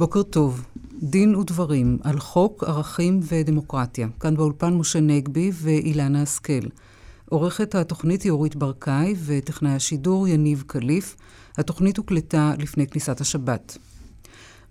[0.00, 0.64] בוקר טוב.
[1.02, 4.08] דין ודברים על חוק, ערכים ודמוקרטיה.
[4.20, 6.66] כאן באולפן משה נגבי ואילנה השכל.
[7.28, 11.16] עורכת התוכנית היא אורית ברקאי וטכנאי השידור יניב קליף.
[11.58, 13.78] התוכנית הוקלטה לפני כניסת השבת.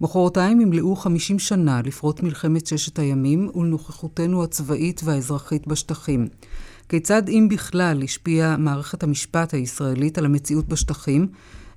[0.01, 6.27] מחרתיים ימלאו 50 שנה לפרוט מלחמת ששת הימים ולנוכחותנו הצבאית והאזרחית בשטחים.
[6.89, 11.27] כיצד אם בכלל השפיעה מערכת המשפט הישראלית על המציאות בשטחים,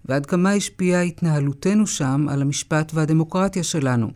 [0.05, 4.11] ועד כמה השפיעה התנהלותנו שם על המשפט והדמוקרטיה שלנו.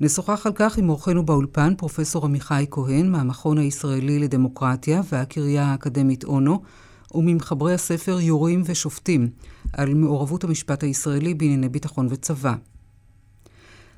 [0.00, 6.62] נשוחח על כך עם אורחנו באולפן, פרופסור עמיחי כהן, מהמכון הישראלי לדמוקרטיה והקריה האקדמית אונו,
[7.14, 9.28] וממחברי הספר יורים ושופטים,
[9.72, 12.54] על מעורבות המשפט הישראלי בענייני ביטחון וצבא.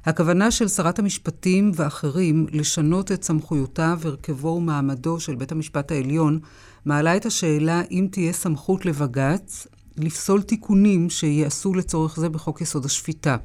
[0.04, 6.38] הכוונה של שרת המשפטים ואחרים לשנות את סמכויותיו, הרכבו ומעמדו של בית המשפט העליון,
[6.84, 13.36] מעלה את השאלה אם תהיה סמכות לבג"ץ לפסול תיקונים שייעשו לצורך זה בחוק יסוד השפיטה.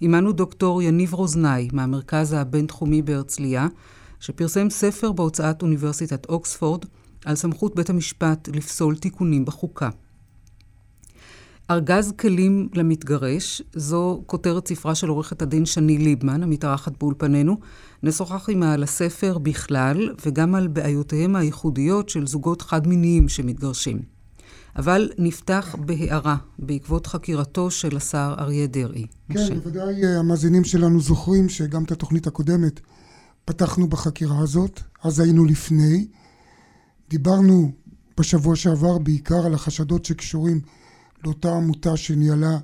[0.00, 3.66] עמנו דוקטור יניב רוזנאי מהמרכז הבינתחומי בהרצליה,
[4.20, 6.84] שפרסם ספר בהוצאת אוניברסיטת אוקספורד
[7.24, 9.88] על סמכות בית המשפט לפסול תיקונים בחוקה.
[11.70, 17.56] ארגז כלים למתגרש, זו כותרת ספרה של עורכת הדין שני ליבמן, המתארחת באולפנינו.
[18.02, 24.09] נשוחח עמה על הספר בכלל, וגם על בעיותיהם הייחודיות של זוגות חד-מיניים שמתגרשים.
[24.76, 29.06] אבל נפתח בהערה, בעקבות חקירתו של השר אריה דרעי.
[29.28, 29.54] כן, משה.
[29.54, 32.80] בוודאי אה, המאזינים שלנו זוכרים שגם את התוכנית הקודמת
[33.44, 36.06] פתחנו בחקירה הזאת, אז היינו לפני.
[37.08, 37.72] דיברנו
[38.18, 40.60] בשבוע שעבר בעיקר על החשדות שקשורים
[41.24, 42.58] לאותה עמותה שניהלה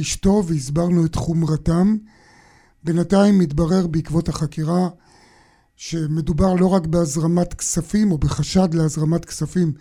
[0.00, 1.96] אשתו והסברנו את חומרתם.
[2.84, 4.88] בינתיים מתברר בעקבות החקירה
[5.76, 9.72] שמדובר לא רק בהזרמת כספים או בחשד להזרמת כספים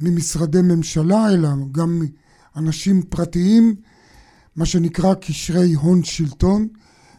[0.00, 2.02] ממשרדי ממשלה אלא גם
[2.56, 3.74] אנשים פרטיים,
[4.56, 6.68] מה שנקרא קשרי הון שלטון.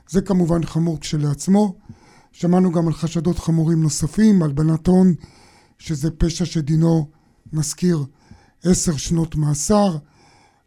[0.09, 1.75] זה כמובן חמור כשלעצמו.
[2.33, 5.13] שמענו גם על חשדות חמורים נוספים, הלבנת הון,
[5.77, 7.09] שזה פשע שדינו,
[7.53, 8.05] נזכיר,
[8.63, 9.97] עשר שנות מאסר,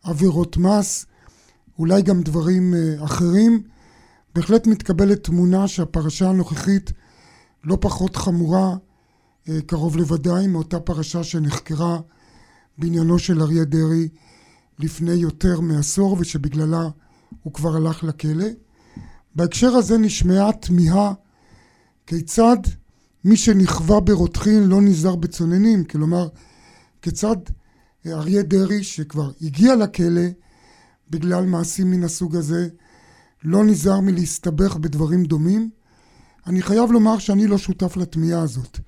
[0.02, 1.06] עבירות מס,
[1.78, 3.62] אולי גם דברים אה, אחרים.
[4.34, 6.92] בהחלט מתקבלת תמונה שהפרשה הנוכחית
[7.64, 8.76] לא פחות חמורה
[9.66, 12.00] קרוב לוודאי מאותה פרשה שנחקרה
[12.78, 14.08] בעניינו של אריה דרעי
[14.78, 16.88] לפני יותר מעשור ושבגללה
[17.42, 18.46] הוא כבר הלך לכלא.
[19.34, 21.12] בהקשר הזה נשמעה תמיהה
[22.06, 22.56] כיצד
[23.24, 26.28] מי שנכווה ברותחין לא נזהר בצוננים, כלומר
[27.02, 27.36] כיצד
[28.06, 30.26] אריה דרעי שכבר הגיע לכלא
[31.10, 32.68] בגלל מעשים מן הסוג הזה
[33.44, 35.70] לא נזהר מלהסתבך בדברים דומים.
[36.46, 38.78] אני חייב לומר שאני לא שותף לתמיהה הזאת.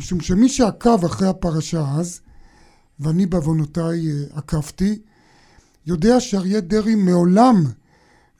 [0.00, 2.20] משום שמי שעקב אחרי הפרשה אז,
[3.00, 4.98] ואני בעוונותיי אה, עקבתי,
[5.86, 7.64] יודע שאריה דרעי מעולם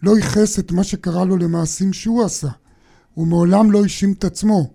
[0.03, 2.48] לא ייחס את מה שקרה לו למעשים שהוא עשה.
[3.15, 4.71] הוא מעולם לא האשים את עצמו.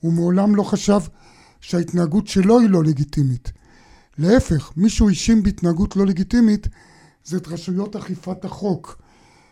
[0.00, 1.00] הוא מעולם לא חשב
[1.60, 3.52] שההתנהגות שלו היא לא לגיטימית.
[4.18, 6.68] להפך, מי שהוא האשים בהתנהגות לא לגיטימית
[7.24, 9.02] זה את רשויות אכיפת החוק,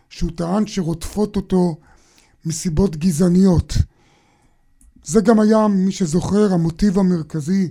[0.09, 1.77] שהוא טען שרודפות אותו
[2.45, 3.75] מסיבות גזעניות.
[5.05, 7.71] זה גם היה, מי שזוכר, המוטיב המרכזי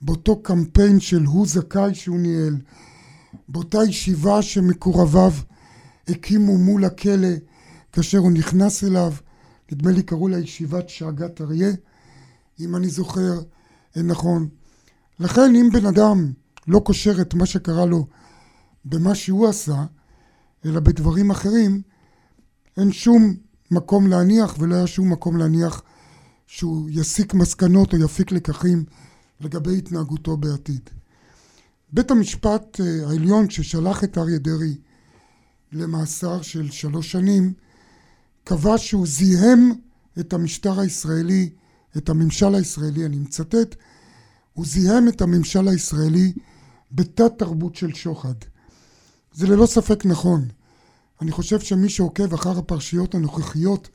[0.00, 2.56] באותו קמפיין של הוא זכאי שהוא ניהל,
[3.48, 5.32] באותה ישיבה שמקורביו
[6.08, 7.28] הקימו מול הכלא
[7.92, 9.12] כאשר הוא נכנס אליו,
[9.72, 11.70] נדמה לי קראו לה ישיבת שאגת אריה,
[12.60, 13.40] אם אני זוכר
[13.96, 14.48] נכון.
[15.20, 16.32] לכן אם בן אדם
[16.68, 18.06] לא קושר את מה שקרה לו
[18.84, 19.84] במה שהוא עשה,
[20.64, 21.82] אלא בדברים אחרים,
[22.76, 23.34] אין שום
[23.70, 25.82] מקום להניח ולא היה שום מקום להניח
[26.46, 28.84] שהוא יסיק מסקנות או יפיק לקחים
[29.40, 30.90] לגבי התנהגותו בעתיד.
[31.92, 34.74] בית המשפט אה, העליון ששלח את אריה דרעי
[35.72, 37.52] למאסר של שלוש שנים
[38.44, 39.72] קבע שהוא זיהם
[40.20, 41.50] את המשטר הישראלי,
[41.96, 43.76] את הממשל הישראלי, אני מצטט,
[44.52, 46.32] הוא זיהם את הממשל הישראלי
[46.92, 48.34] בתת תרבות של שוחד.
[49.32, 50.48] זה ללא ספק נכון.
[51.20, 53.88] אני חושב שמי שעוקב אחר הפרשיות הנוכחיות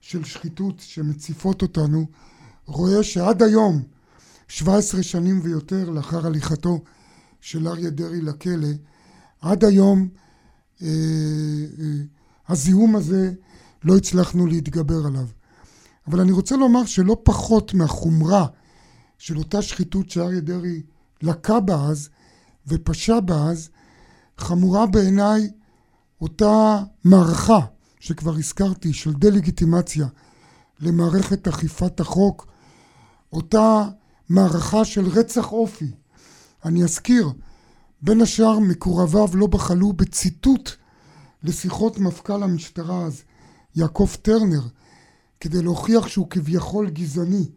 [0.00, 2.06] של שחיתות שמציפות אותנו,
[2.66, 3.82] רואה שעד היום,
[4.48, 6.80] 17 שנים ויותר לאחר הליכתו
[7.40, 8.68] של אריה דרעי לכלא,
[9.40, 10.08] עד היום
[10.82, 10.88] אה,
[11.78, 11.84] אה,
[12.48, 13.32] הזיהום הזה
[13.84, 15.26] לא הצלחנו להתגבר עליו.
[16.06, 18.46] אבל אני רוצה לומר שלא פחות מהחומרה
[19.18, 20.82] של אותה שחיתות שאריה דרעי
[21.22, 22.08] לקה בה אז
[22.66, 23.70] ופשע בה אז,
[24.38, 25.50] חמורה בעיניי
[26.20, 27.60] אותה מערכה
[28.00, 30.06] שכבר הזכרתי של דה-לגיטימציה
[30.80, 32.46] למערכת אכיפת החוק,
[33.32, 33.88] אותה
[34.28, 35.90] מערכה של רצח אופי.
[36.64, 37.30] אני אזכיר,
[38.02, 40.70] בין השאר מקורביו לא בחלו בציטוט
[41.42, 43.22] לשיחות מפכ"ל המשטרה אז,
[43.76, 44.62] יעקב טרנר,
[45.40, 47.48] כדי להוכיח שהוא כביכול גזעני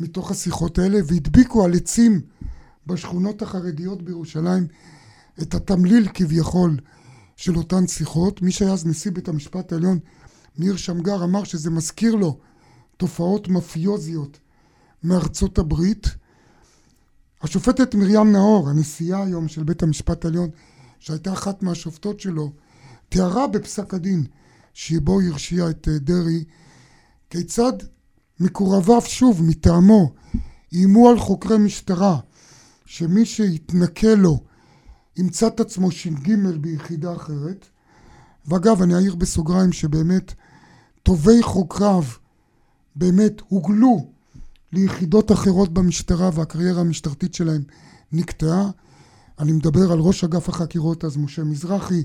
[0.00, 2.20] מתוך השיחות האלה, והדביקו על עצים
[2.86, 4.66] בשכונות החרדיות בירושלים
[5.42, 6.76] את התמליל כביכול
[7.40, 8.42] של אותן שיחות.
[8.42, 9.98] מי שהיה אז נשיא בית המשפט העליון,
[10.58, 12.38] ניר שמגר, אמר שזה מזכיר לו
[12.96, 14.38] תופעות מפיוזיות
[15.04, 16.06] מארצות הברית.
[17.42, 20.50] השופטת מרים נאור, הנשיאה היום של בית המשפט העליון,
[20.98, 22.52] שהייתה אחת מהשופטות שלו,
[23.08, 24.26] תיארה בפסק הדין
[24.74, 26.44] שבו הרשיע את אה, דרעי,
[27.30, 27.72] כיצד
[28.40, 30.12] מקורביו שוב מטעמו
[30.72, 32.18] איימו על חוקרי משטרה
[32.86, 34.40] שמי שיתנכל לו
[35.20, 37.66] ימצא את עצמו ש"ג ביחידה אחרת.
[38.46, 40.34] ואגב אני אעיר בסוגריים שבאמת
[41.02, 42.02] טובי חוקריו
[42.96, 44.10] באמת הוגלו
[44.72, 47.62] ליחידות אחרות במשטרה והקריירה המשטרתית שלהם
[48.12, 48.70] נקטעה.
[49.38, 52.04] אני מדבר על ראש אגף החקירות אז משה מזרחי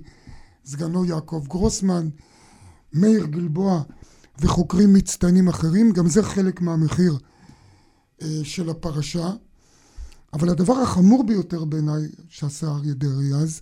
[0.65, 2.09] סגנו יעקב גרוסמן
[2.93, 3.81] מאיר גלבוע
[4.39, 5.91] וחוקרים מצטיינים אחרים.
[5.91, 7.17] גם זה חלק מהמחיר
[8.21, 9.31] אה, של הפרשה
[10.35, 13.61] אבל הדבר החמור ביותר בעיניי שעשה אריה דרעי אז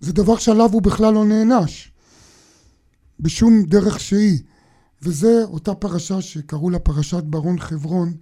[0.00, 1.92] זה דבר שעליו הוא בכלל לא נענש.
[3.20, 4.38] בשום דרך שהיא.
[5.02, 8.12] וזה אותה פרשה שקראו לה פרשת ברון חברון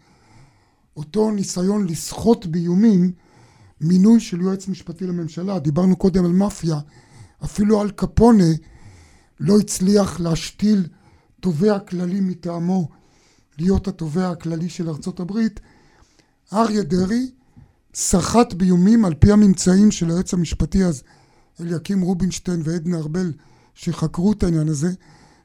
[0.96, 3.12] אותו ניסיון לסחוט באיומים
[3.80, 5.58] מינוי של יועץ משפטי לממשלה.
[5.58, 6.78] דיברנו קודם על מאפיה.
[7.44, 8.52] אפילו על קפונה
[9.40, 10.86] לא הצליח להשתיל
[11.40, 12.88] תובע כללי מטעמו
[13.58, 15.60] להיות התובע הכללי של ארצות הברית.
[16.52, 17.30] אריה דרעי
[17.94, 21.02] סחט באיומים על פי הממצאים של היועץ המשפטי אז
[21.60, 23.32] אליקים רובינשטיין ועדנה ארבל
[23.74, 24.92] שחקרו את העניין הזה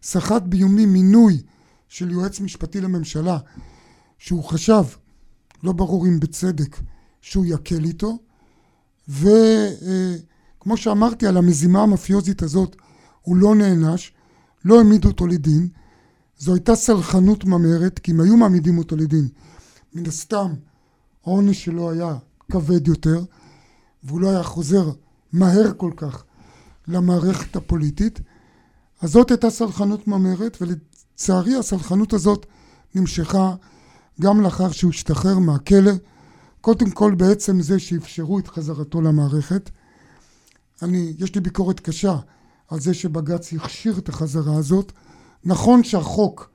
[0.03, 1.41] סחט באיומים מינוי
[1.87, 3.37] של יועץ משפטי לממשלה
[4.17, 4.83] שהוא חשב
[5.63, 6.79] לא ברור אם בצדק
[7.21, 8.19] שהוא יקל איתו
[9.09, 12.75] וכמו שאמרתי על המזימה המאפיוזית הזאת
[13.21, 14.11] הוא לא נענש
[14.65, 15.67] לא העמידו אותו לדין
[16.37, 19.27] זו הייתה סלחנות ממארת כי אם היו מעמידים אותו לדין
[19.93, 20.53] מן הסתם
[21.25, 22.17] העונש שלו היה
[22.51, 23.23] כבד יותר
[24.03, 24.91] והוא לא היה חוזר
[25.33, 26.23] מהר כל כך
[26.87, 28.19] למערכת הפוליטית
[29.01, 32.45] אז זאת הייתה סלחנות ממארת ולצערי הסלחנות הזאת
[32.95, 33.55] נמשכה
[34.21, 35.91] גם לאחר שהוא השתחרר מהכלא
[36.61, 39.69] קודם כל בעצם זה שאפשרו את חזרתו למערכת.
[40.81, 42.17] אני יש לי ביקורת קשה
[42.67, 44.91] על זה שבג"ץ הכשיר את החזרה הזאת.
[45.45, 46.49] נכון שהחוק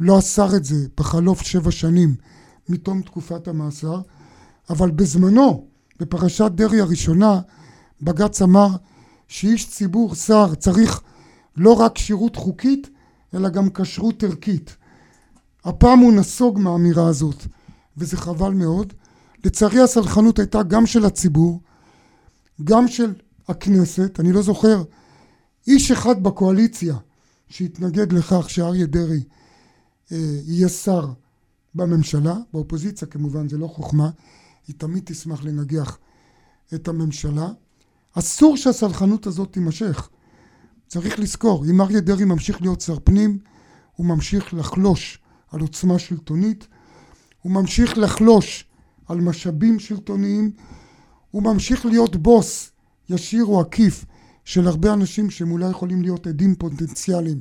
[0.00, 2.14] לא אסר את זה בחלוף שבע שנים
[2.68, 4.00] מתום תקופת המאסר
[4.70, 5.66] אבל בזמנו
[6.00, 7.40] בפרשת דרעי הראשונה
[8.02, 8.68] בג"ץ אמר
[9.28, 11.00] שאיש ציבור שר צריך
[11.56, 12.90] לא רק כשירות חוקית
[13.34, 14.76] אלא גם כשרות ערכית.
[15.64, 17.46] הפעם הוא נסוג מהאמירה הזאת
[17.96, 18.92] וזה חבל מאוד.
[19.44, 21.60] לצערי הסלחנות הייתה גם של הציבור
[22.64, 23.12] גם של
[23.48, 24.20] הכנסת.
[24.20, 24.82] אני לא זוכר
[25.66, 26.96] איש אחד בקואליציה
[27.48, 29.22] שהתנגד לכך שאריה דרעי
[30.12, 31.08] אה, יהיה שר
[31.74, 34.10] בממשלה באופוזיציה כמובן זה לא חוכמה
[34.66, 35.98] היא תמיד תשמח לנגח
[36.74, 37.48] את הממשלה.
[38.12, 40.08] אסור שהסלחנות הזאת תימשך.
[40.86, 43.38] צריך לזכור אם אריה דרעי ממשיך להיות שר פנים
[43.96, 45.18] הוא ממשיך לחלוש
[45.50, 46.66] על עוצמה שלטונית
[47.42, 48.64] הוא ממשיך לחלוש
[49.06, 50.50] על משאבים שלטוניים
[51.30, 52.70] הוא ממשיך להיות בוס
[53.08, 54.04] ישיר או עקיף
[54.44, 57.40] של הרבה אנשים שהם אולי יכולים להיות עדים פוטנציאליים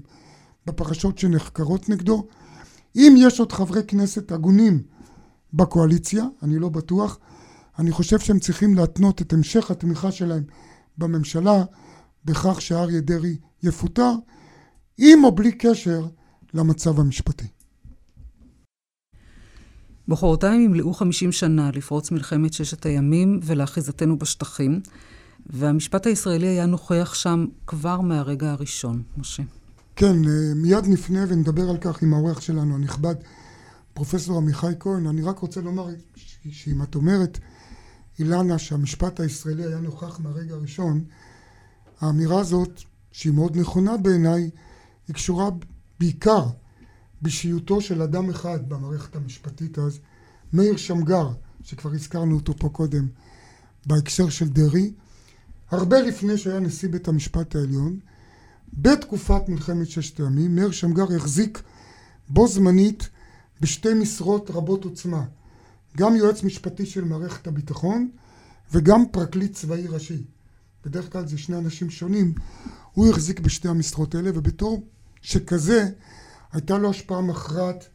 [0.65, 2.27] בפרשות שנחקרות נגדו.
[2.95, 4.83] אם יש עוד חברי כנסת הגונים
[5.53, 7.19] בקואליציה אני לא בטוח
[7.79, 10.43] אני חושב שהם צריכים להתנות את המשך התמיכה שלהם
[10.97, 11.63] בממשלה
[12.25, 14.11] בכך שאריה דרעי יפוטר
[14.97, 16.05] עם או בלי קשר
[16.53, 17.47] למצב המשפטי.
[20.07, 24.81] מחרתיים ימלאו 50 שנה לפרוץ מלחמת ששת הימים ולאחיזתנו בשטחים,
[25.45, 29.43] והמשפט הישראלי היה נוכח שם כבר מהרגע הראשון, משה.
[29.95, 30.15] כן,
[30.55, 33.15] מיד נפנה ונדבר על כך עם האורח שלנו הנכבד,
[33.93, 35.07] פרופסור עמיחי כהן.
[35.07, 35.87] אני רק רוצה לומר
[36.51, 37.39] שאם את אומרת,
[38.19, 41.03] אילנה, שהמשפט הישראלי היה נוכח מהרגע הראשון,
[42.01, 42.81] האמירה הזאת,
[43.11, 44.49] שהיא מאוד נכונה בעיניי,
[45.07, 45.49] היא קשורה
[45.99, 46.47] בעיקר
[47.21, 49.99] באישיותו של אדם אחד במערכת המשפטית אז,
[50.53, 51.29] מאיר שמגר,
[51.63, 53.07] שכבר הזכרנו אותו פה קודם,
[53.85, 54.93] בהקשר של דרעי,
[55.71, 57.99] הרבה לפני שהיה נשיא בית המשפט העליון,
[58.73, 61.61] בתקופת מלחמת ששת הימים, מאיר שמגר החזיק
[62.29, 63.09] בו זמנית
[63.63, 65.25] בשתי משרות רבות עוצמה,
[65.97, 68.09] גם יועץ משפטי של מערכת הביטחון
[68.71, 70.23] וגם פרקליט צבאי ראשי.
[70.85, 72.33] בדרך כלל זה שני אנשים שונים,
[72.93, 74.87] הוא החזיק בשתי המשרות האלה ובתור
[75.21, 75.89] שכזה
[76.51, 77.87] הייתה לו השפעה מכרעת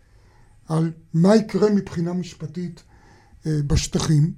[0.69, 2.83] על מה יקרה מבחינה משפטית
[3.47, 4.33] בשטחים.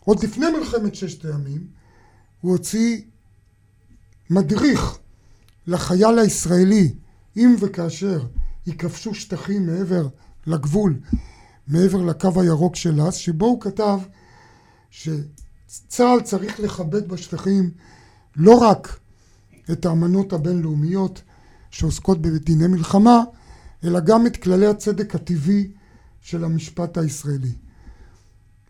[0.00, 1.66] עוד לפני מלחמת ששת הימים
[2.40, 3.00] הוא הוציא
[4.30, 4.98] מדריך
[5.66, 6.94] לחייל הישראלי,
[7.36, 8.26] אם וכאשר
[8.66, 10.08] יכבשו שטחים מעבר
[10.46, 11.00] לגבול,
[11.68, 13.98] מעבר לקו הירוק של אז, שבו הוא כתב
[14.90, 17.70] שצה"ל צריך לכבד בשטחים
[18.36, 18.98] לא רק
[19.72, 21.22] את האמנות הבינלאומיות
[21.70, 23.22] שעוסקות בדיני מלחמה,
[23.84, 25.70] אלא גם את כללי הצדק הטבעי
[26.20, 27.52] של המשפט הישראלי.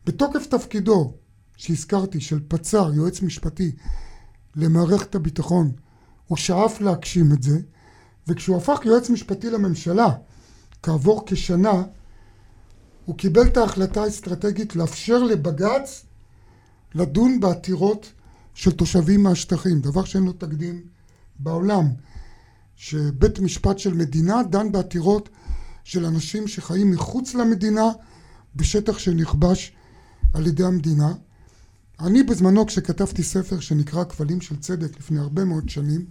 [0.06, 1.14] בתוקף תפקידו
[1.56, 3.72] שהזכרתי של פצ"ר, יועץ משפטי
[4.56, 5.72] למערכת הביטחון,
[6.26, 7.58] הוא שאף להגשים את זה,
[8.28, 10.08] וכשהוא הפך ליועץ משפטי לממשלה
[10.82, 11.82] כעבור כשנה,
[13.04, 16.04] הוא קיבל את ההחלטה האסטרטגית לאפשר לבג"ץ
[16.94, 18.12] לדון בעתירות
[18.54, 20.82] של תושבים מהשטחים, דבר שאין לו תקדים
[21.38, 21.84] בעולם,
[22.76, 25.28] שבית משפט של מדינה דן בעתירות
[25.84, 27.86] של אנשים שחיים מחוץ למדינה
[28.56, 29.72] בשטח שנכבש
[30.32, 31.12] על ידי המדינה.
[32.00, 36.06] אני בזמנו כשכתבתי ספר שנקרא כבלים של צדק לפני הרבה מאוד שנים,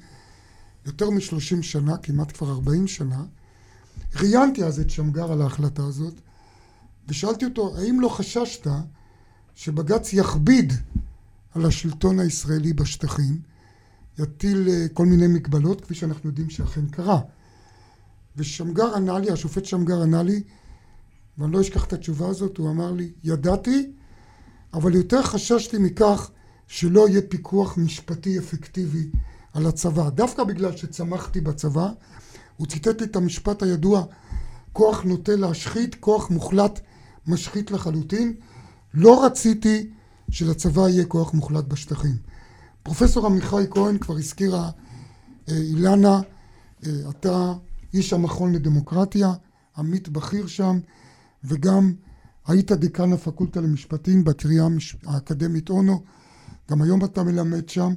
[0.85, 3.23] יותר משלושים שנה, כמעט כבר ארבעים שנה,
[4.15, 6.13] ראיינתי אז את שמגר על ההחלטה הזאת
[7.07, 8.67] ושאלתי אותו האם לא חששת
[9.55, 10.73] שבג"ץ יכביד
[11.55, 13.39] על השלטון הישראלי בשטחים,
[14.19, 17.19] יטיל אה, כל מיני מגבלות כפי שאנחנו יודעים שאכן קרה.
[18.37, 20.43] ושמגר ענה לי, השופט שמגר ענה לי,
[21.37, 23.91] ואני לא אשכח את התשובה הזאת, הוא אמר לי, ידעתי,
[24.73, 26.31] אבל יותר חששתי מכך
[26.67, 29.09] שלא יהיה פיקוח משפטי אפקטיבי
[29.53, 30.09] על הצבא.
[30.09, 31.89] דווקא בגלל שצמחתי בצבא,
[32.61, 34.03] הוא ציטט את המשפט הידוע,
[34.73, 36.79] כוח נוטה להשחית, כוח מוחלט
[37.27, 38.33] משחית לחלוטין.
[38.93, 39.89] לא רציתי
[40.31, 42.15] שלצבא יהיה כוח מוחלט בשטחים.
[42.83, 44.69] פרופסור עמיחי כהן כבר הזכירה
[45.49, 46.21] אה, אילנה,
[46.85, 47.53] אה, אתה
[47.93, 49.33] איש המכון לדמוקרטיה,
[49.77, 50.79] עמית בכיר שם,
[51.43, 51.93] וגם
[52.47, 54.67] היית דיקן הפקולטה למשפטים בקריאה
[55.05, 56.03] האקדמית אונו,
[56.71, 57.93] גם היום אתה מלמד שם,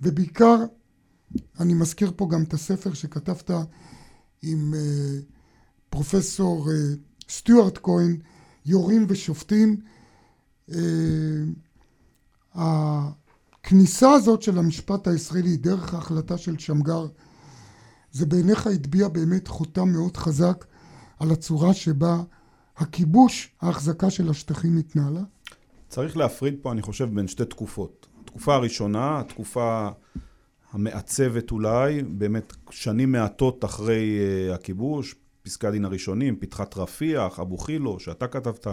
[0.00, 0.56] ובעיקר
[1.60, 3.50] אני מזכיר פה גם את הספר שכתבת
[4.42, 5.18] עם אה,
[5.90, 6.68] פרופסור
[7.28, 8.16] סטיוארט כהן,
[8.66, 9.76] יורים ושופטים.
[12.54, 17.06] הכניסה הזאת של המשפט הישראלי דרך ההחלטה של שמגר
[18.12, 20.64] זה בעיניך הטביע באמת חותם מאוד חזק
[21.18, 22.22] על הצורה שבה
[22.76, 25.22] הכיבוש, ההחזקה של השטחים התנהלה?
[25.88, 28.06] צריך להפריד פה, אני חושב, בין שתי תקופות.
[28.20, 29.88] התקופה הראשונה, התקופה
[30.74, 34.18] המעצבת אולי, באמת שנים מעטות אחרי
[34.50, 38.66] uh, הכיבוש, פסקי הדין הראשונים, פתחת רפיח, אבו חילו, שאתה כתבת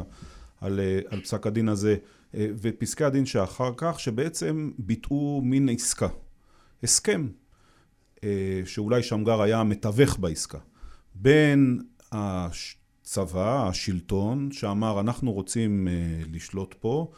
[0.61, 6.07] על, uh, על פסק הדין הזה, uh, ופסקי הדין שאחר כך, שבעצם ביטאו מין עסקה.
[6.83, 7.27] הסכם
[8.23, 10.57] אה, שאולי שמגר היה המתווך בעסקה,
[11.15, 11.81] בין
[12.11, 15.93] הצבא, השלטון, שאמר אנחנו רוצים אה,
[16.31, 17.11] לשלוט פה,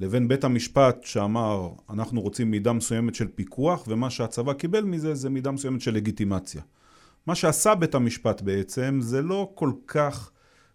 [0.00, 5.30] לבין בית המשפט שאמר אנחנו רוצים מידה מסוימת של פיקוח, ומה שהצבא קיבל מזה זה
[5.30, 6.62] מידה מסוימת של לגיטימציה.
[7.26, 10.30] מה שעשה בית המשפט בעצם זה לא כל כך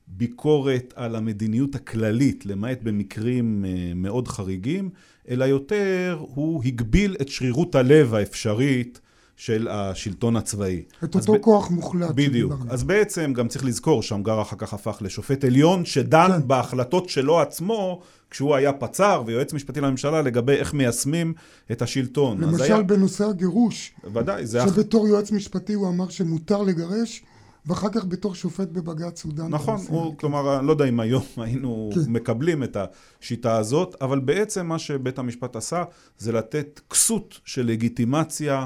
[0.07, 4.89] ביקורת על המדיניות הכללית, למעט במקרים אה, מאוד חריגים,
[5.29, 9.01] אלא יותר הוא הגביל את שרירות הלב האפשרית
[9.35, 10.83] של השלטון הצבאי.
[11.03, 11.37] את אותו ב...
[11.37, 12.11] כוח מוחלט.
[12.15, 12.53] בדיוק.
[12.69, 16.47] אז בעצם גם צריך לזכור, שמגר אחר כך הפך לשופט עליון, שדן כן.
[16.47, 21.33] בהחלטות שלו עצמו, כשהוא היה פצ"ר ויועץ משפטי לממשלה, לגבי איך מיישמים
[21.71, 22.41] את השלטון.
[22.41, 22.83] למשל היה...
[22.83, 23.93] בנושא הגירוש.
[24.13, 24.61] ודאי, זה...
[24.67, 27.23] שבתור יועץ משפטי הוא אמר שמותר לגרש.
[27.67, 29.47] ואחר כך בתור שופט בבג"ץ הוא דן.
[29.47, 31.99] נכון, הוא, כלומר, אני לא יודע אם היום היינו כן.
[32.07, 32.77] מקבלים את
[33.21, 35.83] השיטה הזאת, אבל בעצם מה שבית המשפט עשה
[36.17, 38.65] זה לתת כסות של לגיטימציה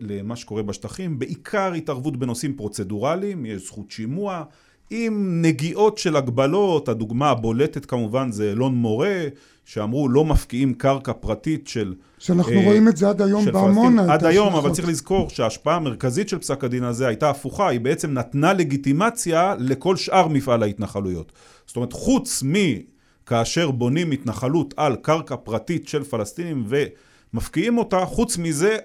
[0.00, 4.44] למה שקורה בשטחים, בעיקר התערבות בנושאים פרוצדורליים, יש זכות שימוע,
[4.90, 9.22] עם נגיעות של הגבלות, הדוגמה הבולטת כמובן זה אלון מורה,
[9.64, 11.94] שאמרו לא מפקיעים קרקע פרטית של...
[12.18, 14.12] שאנחנו אה, רואים את זה עד היום בעמונה.
[14.12, 18.12] עד היום, אבל צריך לזכור שההשפעה המרכזית של פסק הדין הזה הייתה הפוכה, היא בעצם
[18.12, 21.32] נתנה לגיטימציה לכל שאר מפעל ההתנחלויות.
[21.66, 26.64] זאת אומרת, חוץ מכאשר בונים התנחלות על קרקע פרטית של פלסטינים
[27.32, 28.76] ומפקיעים אותה, חוץ מזה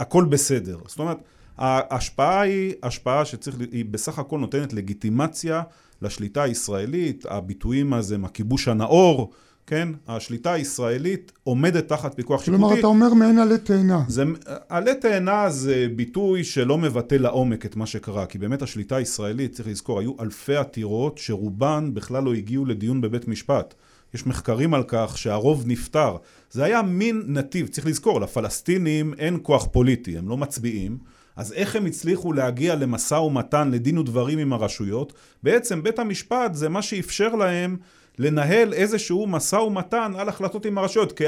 [0.00, 0.78] הכל בסדר.
[0.86, 1.18] זאת אומרת,
[1.58, 5.62] ההשפעה היא השפעה שצריך, היא בסך הכל נותנת לגיטימציה
[6.02, 9.32] לשליטה הישראלית, הביטויים הזה, הכיבוש הנאור,
[9.66, 9.88] כן?
[10.08, 12.62] השליטה הישראלית עומדת תחת פיקוח שיפוטי.
[12.62, 14.02] כלומר, אתה אומר מעין עלה תאנה.
[14.08, 14.24] זה,
[14.68, 19.68] עלה תאנה זה ביטוי שלא מבטא לעומק את מה שקרה, כי באמת השליטה הישראלית, צריך
[19.68, 23.74] לזכור, היו אלפי עתירות שרובן בכלל לא הגיעו לדיון בבית משפט.
[24.14, 26.16] יש מחקרים על כך שהרוב נפטר.
[26.50, 30.98] זה היה מין נתיב, צריך לזכור, לפלסטינים אין כוח פוליטי, הם לא מצביעים.
[31.36, 35.12] אז איך הם הצליחו להגיע למשא ומתן, לדין ודברים עם הרשויות?
[35.42, 37.76] בעצם בית המשפט זה מה שאפשר להם
[38.18, 41.12] לנהל איזשהו משא ומתן על החלטות עם הרשויות.
[41.12, 41.24] כי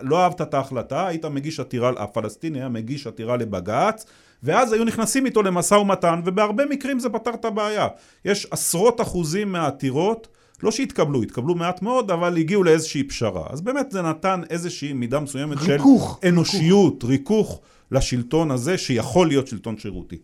[0.00, 4.06] לא אהבת את ההחלטה, היית מגיש עתירה, הפלסטיני היה מגיש עתירה לבג"ץ,
[4.42, 7.88] ואז היו נכנסים איתו למשא ומתן, ובהרבה מקרים זה פתר את הבעיה.
[8.24, 10.28] יש עשרות אחוזים מהעתירות,
[10.62, 13.46] לא שהתקבלו, התקבלו מעט מאוד, אבל הגיעו לאיזושהי פשרה.
[13.50, 17.50] אז באמת זה נתן איזושהי מידה מסוימת ריכוך, של אנושיות, ריכוך.
[17.50, 17.60] ריכוך
[17.92, 20.18] לשלטון הזה, שיכול להיות שלטון שירותי.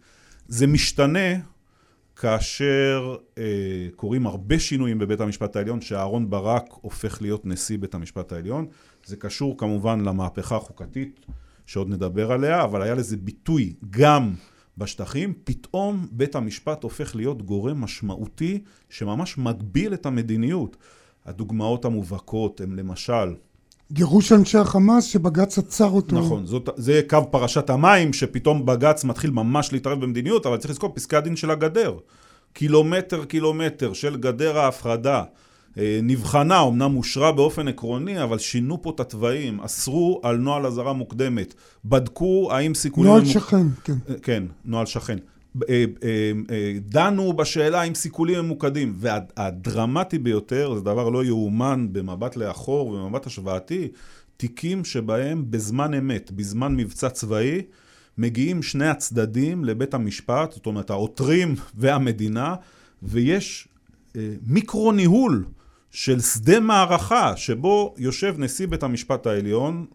[0.49, 1.29] זה משתנה
[2.17, 3.43] כאשר אה,
[3.97, 8.67] קורים הרבה שינויים בבית המשפט העליון, שאהרון ברק הופך להיות נשיא בית המשפט העליון.
[9.05, 11.21] זה קשור כמובן למהפכה החוקתית,
[11.67, 14.35] שעוד נדבר עליה, אבל היה לזה ביטוי גם
[14.79, 15.33] בשטחים.
[15.45, 20.77] פתאום בית המשפט הופך להיות גורם משמעותי שממש מגביל את המדיניות.
[21.27, 23.35] הדוגמאות המובהקות הן למשל
[23.93, 26.17] גירוש אנשי החמאס שבג"ץ עצר אותו.
[26.17, 30.93] נכון, זאת, זה קו פרשת המים, שפתאום בג"ץ מתחיל ממש להתערב במדיניות, אבל צריך לזכור
[30.95, 31.97] פסקי הדין של הגדר.
[32.53, 35.23] קילומטר קילומטר של גדר ההפרדה
[36.03, 41.55] נבחנה, אמנם אושרה באופן עקרוני, אבל שינו פה את התוואים, אסרו על נוהל אזהרה מוקדמת,
[41.85, 43.11] בדקו האם סיכונים...
[43.11, 43.95] נוהל שכן, כן.
[44.09, 45.19] אה, כן, נוהל שכן.
[45.69, 45.85] אה,
[46.81, 53.89] דנו בשאלה עם סיכולים ממוקדים, והדרמטי ביותר, זה דבר לא יאומן במבט לאחור ובמבט השוואתי,
[54.37, 57.63] תיקים שבהם בזמן אמת, בזמן מבצע צבאי,
[58.19, 62.55] מגיעים שני הצדדים לבית המשפט, זאת אומרת העותרים והמדינה,
[63.03, 63.69] ויש
[64.17, 65.45] אה, מיקרו ניהול
[65.91, 69.87] של שדה מערכה שבו יושב נשיא בית המשפט העליון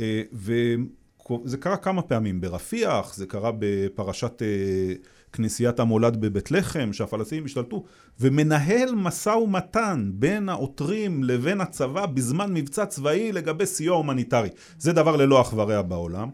[0.00, 4.94] אה, וזה קרה כמה פעמים ברפיח, זה קרה בפרשת אה,
[5.32, 7.84] כנסיית המולד בבית לחם, שהפלסטינים השתלטו,
[8.20, 14.48] ומנהל משא ומתן בין העותרים לבין הצבא בזמן מבצע צבאי לגבי סיוע הומניטרי.
[14.78, 16.28] זה דבר ללא אח ורע בעולם.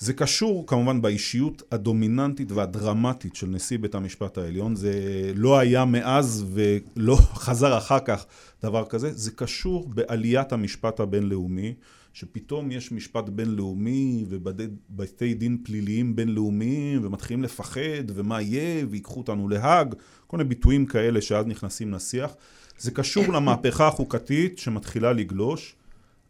[0.00, 4.92] זה קשור כמובן באישיות הדומיננטית והדרמטית של נשיא בית המשפט העליון, זה
[5.34, 8.26] לא היה מאז ולא חזר אחר כך
[8.62, 11.74] דבר כזה, זה קשור בעליית המשפט הבינלאומי,
[12.12, 19.94] שפתאום יש משפט בינלאומי ובתי דין פליליים בינלאומיים ומתחילים לפחד ומה יהיה ויקחו אותנו להאג,
[20.26, 22.34] כל מיני ביטויים כאלה שאז נכנסים לשיח.
[22.78, 25.76] זה קשור למהפכה החוקתית שמתחילה לגלוש,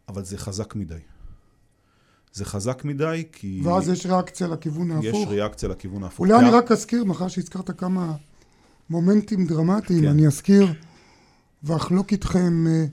[0.09, 1.10] אבל זה חזק מדי.
[2.33, 3.61] זה חזק מדי כי...
[3.63, 5.05] ואז יש ריאקציה לכיוון ההפוך.
[5.05, 6.19] יש ריאקציה לכיוון ההפוך.
[6.19, 8.13] אולי אני רק אזכיר, מאחר שהזכרת כמה
[8.89, 10.07] מומנטים דרמטיים, כן.
[10.07, 10.73] אני אזכיר
[11.63, 12.85] ואחלוק איתכם אה,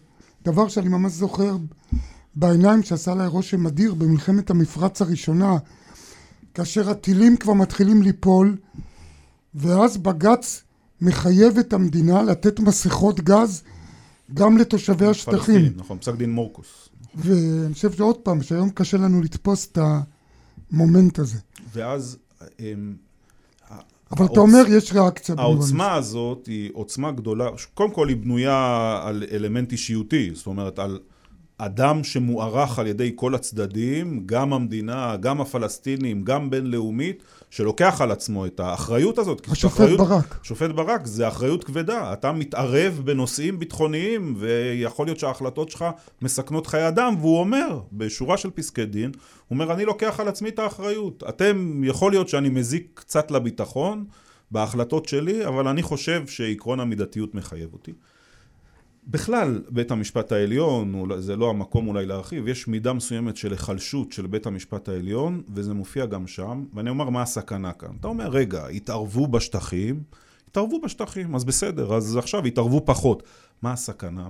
[0.44, 1.57] דבר שאני ממש זוכר
[2.35, 5.57] בעיניים שעשה עליי רושם אדיר במלחמת המפרץ הראשונה,
[6.55, 8.57] כאשר הטילים כבר מתחילים ליפול,
[9.55, 10.62] ואז בג"ץ
[11.01, 13.62] מחייב את המדינה לתת מסכות גז
[14.35, 15.72] גם לתושבי השטחים.
[15.77, 16.88] נכון, פסק דין מורקוס.
[17.14, 19.79] ואני חושב שעוד פעם, שהיום קשה לנו לתפוס את
[20.73, 21.38] המומנט הזה.
[21.73, 22.18] ואז...
[22.59, 22.97] הם,
[24.11, 24.33] אבל העוצ...
[24.33, 25.35] אתה אומר יש ריאקציה.
[25.38, 30.99] העוצמה הזאת היא עוצמה גדולה, קודם כל היא בנויה על אלמנט אישיותי, זאת אומרת על
[31.59, 38.47] אדם שמוערך על ידי כל הצדדים, גם המדינה, גם הפלסטינים, גם בינלאומית, שלוקח על עצמו
[38.47, 39.49] את האחריות הזאת.
[39.51, 40.38] השופט אחריות, ברק.
[40.42, 42.12] שופט ברק, זה אחריות כבדה.
[42.12, 45.85] אתה מתערב בנושאים ביטחוניים, ויכול להיות שההחלטות שלך
[46.23, 50.49] מסכנות חיי אדם, והוא אומר, בשורה של פסקי דין, הוא אומר, אני לוקח על עצמי
[50.49, 51.23] את האחריות.
[51.29, 54.05] אתם, יכול להיות שאני מזיק קצת לביטחון
[54.51, 57.92] בהחלטות שלי, אבל אני חושב שעקרון המידתיות מחייב אותי.
[59.11, 64.27] בכלל, בית המשפט העליון, זה לא המקום אולי להרחיב, יש מידה מסוימת של היחלשות של
[64.27, 67.90] בית המשפט העליון, וזה מופיע גם שם, ואני אומר מה הסכנה כאן.
[68.01, 70.03] אתה אומר, רגע, התערבו בשטחים,
[70.51, 73.23] התערבו בשטחים, אז בסדר, אז עכשיו התערבו פחות.
[73.62, 74.29] מה הסכנה?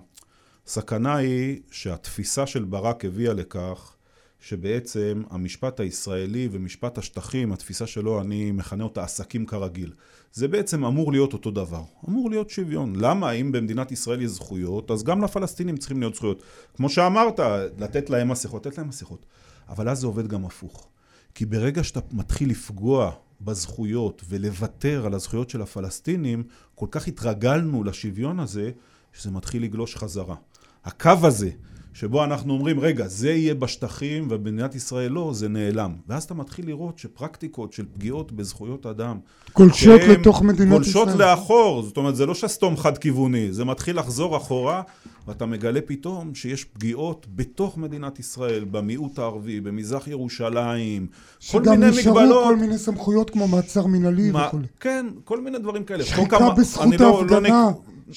[0.67, 3.95] הסכנה היא שהתפיסה של ברק הביאה לכך
[4.41, 9.93] שבעצם המשפט הישראלי ומשפט השטחים, התפיסה שלו, אני מכנה אותה עסקים כרגיל.
[10.33, 11.83] זה בעצם אמור להיות אותו דבר.
[12.09, 12.97] אמור להיות שוויון.
[12.97, 16.43] למה אם במדינת ישראל יש זכויות, אז גם לפלסטינים צריכים להיות זכויות.
[16.77, 17.41] כמו שאמרת,
[17.79, 19.27] לתת להם מסכות, לתת להם מסכות.
[19.69, 20.89] אבל אז זה עובד גם הפוך.
[21.35, 26.43] כי ברגע שאתה מתחיל לפגוע בזכויות ולוותר על הזכויות של הפלסטינים,
[26.75, 28.71] כל כך התרגלנו לשוויון הזה,
[29.13, 30.37] שזה מתחיל לגלוש חזרה.
[30.85, 31.51] הקו הזה
[31.99, 35.95] שבו אנחנו אומרים, רגע, זה יהיה בשטחים ובמדינת ישראל לא, זה נעלם.
[36.09, 39.19] ואז אתה מתחיל לראות שפרקטיקות של פגיעות בזכויות אדם...
[39.57, 41.05] גולשות לתוך מדינת ישראל.
[41.05, 44.83] גולשות לאחור, זאת אומרת, זה לא שסתום חד-כיווני, זה מתחיל לחזור אחורה,
[45.29, 51.07] ואתה מגלה פתאום שיש פגיעות בתוך מדינת ישראל, במיעוט הערבי, במזרח ירושלים,
[51.51, 51.95] כל מיני מגבלות.
[51.95, 54.59] שגם נשארו כל מיני סמכויות כמו מעצר מנהלי מה, וכו'.
[54.81, 56.05] כן, כל מיני דברים כאלה.
[56.05, 57.49] שחיקה בזכות ההפגנה.
[57.49, 57.73] לא,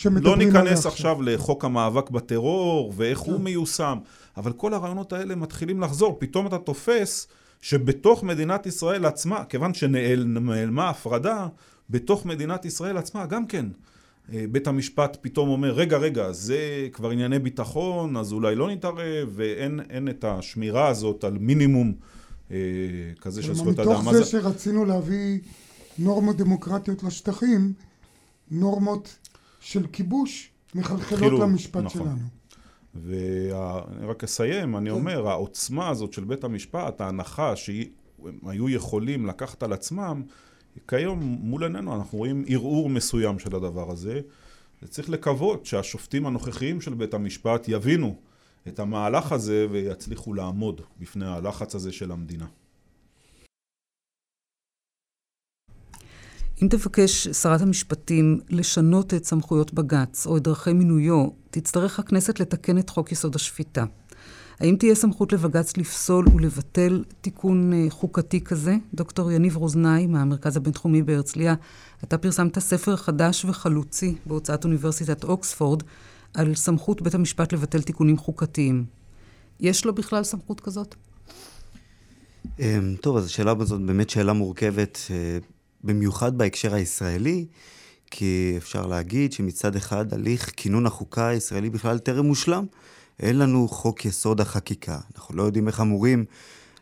[0.05, 3.43] לא לא ניכנס עכשיו לחוק המאבק בטרור ואיך הוא כן.
[3.43, 3.97] מיושם,
[4.37, 6.17] אבל כל הרעיונות האלה מתחילים לחזור.
[6.19, 7.27] פתאום אתה תופס
[7.61, 11.47] שבתוך מדינת ישראל עצמה, כיוון שנעלמה הפרדה,
[11.89, 13.65] בתוך מדינת ישראל עצמה גם כן.
[14.33, 19.29] אה, בית המשפט פתאום אומר, רגע, רגע, זה כבר ענייני ביטחון, אז אולי לא נתערב,
[19.31, 21.93] ואין את השמירה הזאת על מינימום
[22.51, 22.57] אה,
[23.21, 23.91] כזה של זכויות אדם.
[23.91, 25.39] מתוך זה שרצינו להביא
[25.99, 27.73] נורמות דמוקרטיות לשטחים,
[28.51, 29.17] נורמות
[29.59, 32.01] של כיבוש מחלחלות למשפט נכון.
[32.01, 32.41] שלנו.
[32.95, 34.95] ואני רק אסיים, אני כן.
[34.95, 40.23] אומר, העוצמה הזאת של בית המשפט, ההנחה שהם היו יכולים לקחת על עצמם,
[40.87, 44.21] כיום מול עינינו אנחנו רואים ערעור מסוים של הדבר הזה.
[44.83, 48.15] וצריך לקוות שהשופטים הנוכחיים של בית המשפט יבינו
[48.67, 52.45] את המהלך הזה ויצליחו לעמוד בפני הלחץ הזה של המדינה.
[56.61, 62.77] אם תבקש שרת המשפטים לשנות את סמכויות בג"ץ או את דרכי מינויו, תצטרך הכנסת לתקן
[62.77, 63.85] את חוק יסוד השפיטה.
[64.61, 68.75] האם תהיה סמכות לבג"ץ לפסול ולבטל תיקון אה, חוקתי כזה?
[68.93, 71.55] דוקטור יניב רוזנאי מהמרכז הבינתחומי בהרצליה,
[72.03, 75.83] אתה פרסמת ספר חדש וחלוצי בהוצאת אוניברסיטת אוקספורד
[76.33, 78.85] על סמכות בית המשפט לבטל תיקונים חוקתיים.
[79.59, 80.95] יש לו בכלל סמכות כזאת?
[82.59, 85.37] אמ, טוב, אז השאלה הזאת באמת שאלה מורכבת, אה,
[85.83, 87.45] במיוחד בהקשר הישראלי,
[88.11, 92.65] כי אפשר להגיד שמצד אחד הליך כינון החוקה הישראלי בכלל טרם מושלם.
[93.21, 94.99] אין לנו חוק יסוד החקיקה.
[95.15, 96.25] אנחנו לא יודעים איך אמורים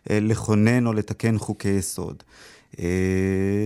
[0.10, 2.24] אה, לכונן או לתקן חוקי יסוד.
[2.80, 2.86] אה,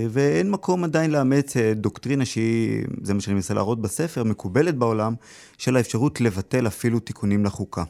[0.10, 5.16] ואין מקום עדיין לאמץ אה, דוקטרינה שהיא, זה מה שאני מנסה להראות בספר, מקובלת בעולם,
[5.58, 7.84] של האפשרות לבטל אפילו תיקונים לחוקה.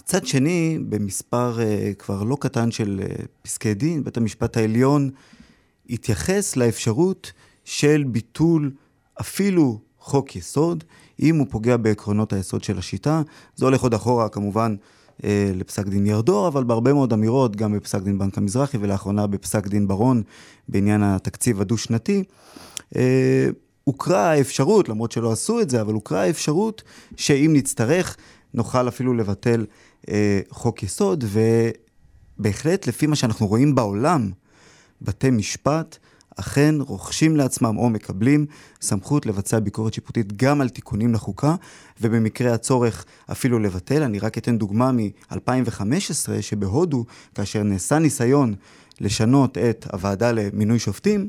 [0.00, 1.58] מצד שני, במספר
[1.98, 3.00] כבר לא קטן של
[3.42, 5.10] פסקי דין, בית המשפט העליון
[5.90, 7.32] התייחס לאפשרות
[7.64, 8.70] של ביטול
[9.20, 10.84] אפילו חוק יסוד,
[11.20, 13.22] אם הוא פוגע בעקרונות היסוד של השיטה.
[13.56, 14.76] זה הולך עוד אחורה כמובן
[15.24, 19.66] אה, לפסק דין ירדור, אבל בהרבה מאוד אמירות, גם בפסק דין בנק המזרחי ולאחרונה בפסק
[19.66, 20.22] דין ברון
[20.68, 22.22] בעניין התקציב הדו-שנתי.
[22.96, 23.48] אה,
[23.84, 26.82] הוכרה האפשרות, למרות שלא עשו את זה, אבל הוכרה האפשרות
[27.16, 28.16] שאם נצטרך,
[28.54, 29.66] נוכל אפילו לבטל
[30.08, 31.24] אה, חוק יסוד,
[32.38, 34.30] ובהחלט לפי מה שאנחנו רואים בעולם,
[35.02, 35.98] בתי משפט
[36.36, 38.46] אכן רוכשים לעצמם או מקבלים
[38.80, 41.54] סמכות לבצע ביקורת שיפוטית גם על תיקונים לחוקה,
[42.00, 44.02] ובמקרה הצורך אפילו לבטל.
[44.02, 48.54] אני רק אתן דוגמה מ-2015, שבהודו, כאשר נעשה ניסיון
[49.00, 51.28] לשנות את הוועדה למינוי שופטים,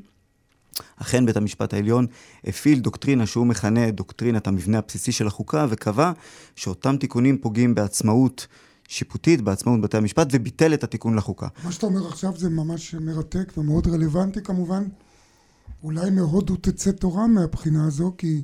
[0.97, 2.05] אכן בית המשפט העליון
[2.47, 6.11] הפעיל דוקטרינה שהוא מכנה דוקטרינת המבנה הבסיסי של החוקה, וקבע
[6.55, 8.47] שאותם תיקונים פוגעים בעצמאות
[8.87, 11.47] שיפוטית בעצמאות בתי המשפט וביטל את התיקון לחוקה.
[11.63, 14.83] מה שאתה אומר עכשיו זה ממש מרתק ומאוד רלוונטי כמובן.
[15.83, 18.41] אולי מהודו תצא תורה מהבחינה הזו, כי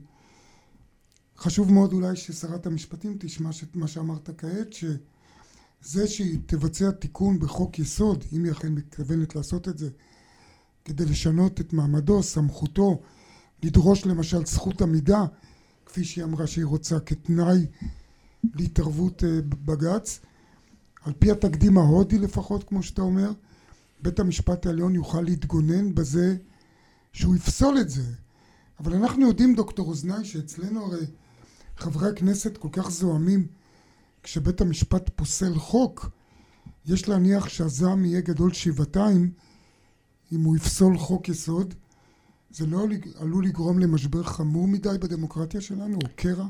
[1.38, 7.80] חשוב מאוד אולי ששרת המשפטים תשמע את מה שאמרת כעת, שזה שהיא תבצע תיקון בחוק
[7.80, 9.90] יסוד, אם היא אכן מתכוונת לעשות את זה,
[10.86, 13.02] כדי לשנות את מעמדו, סמכותו,
[13.64, 15.24] לדרוש למשל זכות עמידה,
[15.86, 17.66] כפי שהיא אמרה שהיא רוצה, כתנאי
[18.56, 20.20] להתערבות אה, בג"ץ,
[21.06, 23.32] על פי התקדים ההודי לפחות, כמו שאתה אומר,
[24.02, 26.36] בית המשפט העליון יוכל להתגונן בזה
[27.14, 28.04] שהוא יפסול את זה.
[28.80, 31.06] אבל אנחנו יודעים, דוקטור אוזנאי, שאצלנו הרי
[31.78, 33.48] חברי הכנסת כל כך זועמים
[34.24, 36.10] כשבית המשפט פוסל חוק,
[36.86, 39.32] יש להניח שהזעם יהיה גדול שבעתיים
[40.32, 41.74] אם הוא יפסול חוק יסוד.
[42.52, 42.86] זה לא
[43.16, 46.48] עלול לגרום למשבר חמור מדי בדמוקרטיה שלנו, או קרע?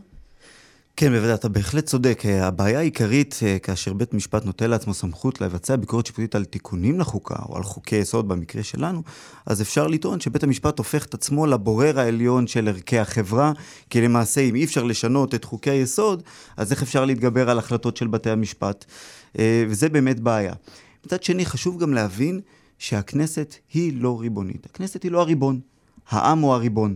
[0.96, 2.24] כן, בוודאי, אתה בהחלט צודק.
[2.26, 7.00] אה, הבעיה העיקרית, אה, כאשר בית משפט נוטל לעצמו סמכות לבצע ביקורת שיפוטית על תיקונים
[7.00, 9.04] לחוקה, או על חוקי יסוד במקרה שלנו,
[9.46, 13.52] אז אפשר לטעון שבית המשפט הופך את עצמו לבורר העליון של ערכי החברה,
[13.90, 16.24] כי למעשה, אם אי אפשר לשנות את חוקי היסוד,
[16.58, 18.86] אז איך אפשר להתגבר על החלטות של בתי המשפט?
[19.40, 20.54] אה, וזה באמת בעיה.
[21.06, 22.42] מצד שני, חשוב גם להבין
[22.80, 24.66] שהכנסת היא לא ריבונית.
[24.66, 25.60] הכנסת היא לא הריבון.
[26.10, 26.96] העם הוא הריבון.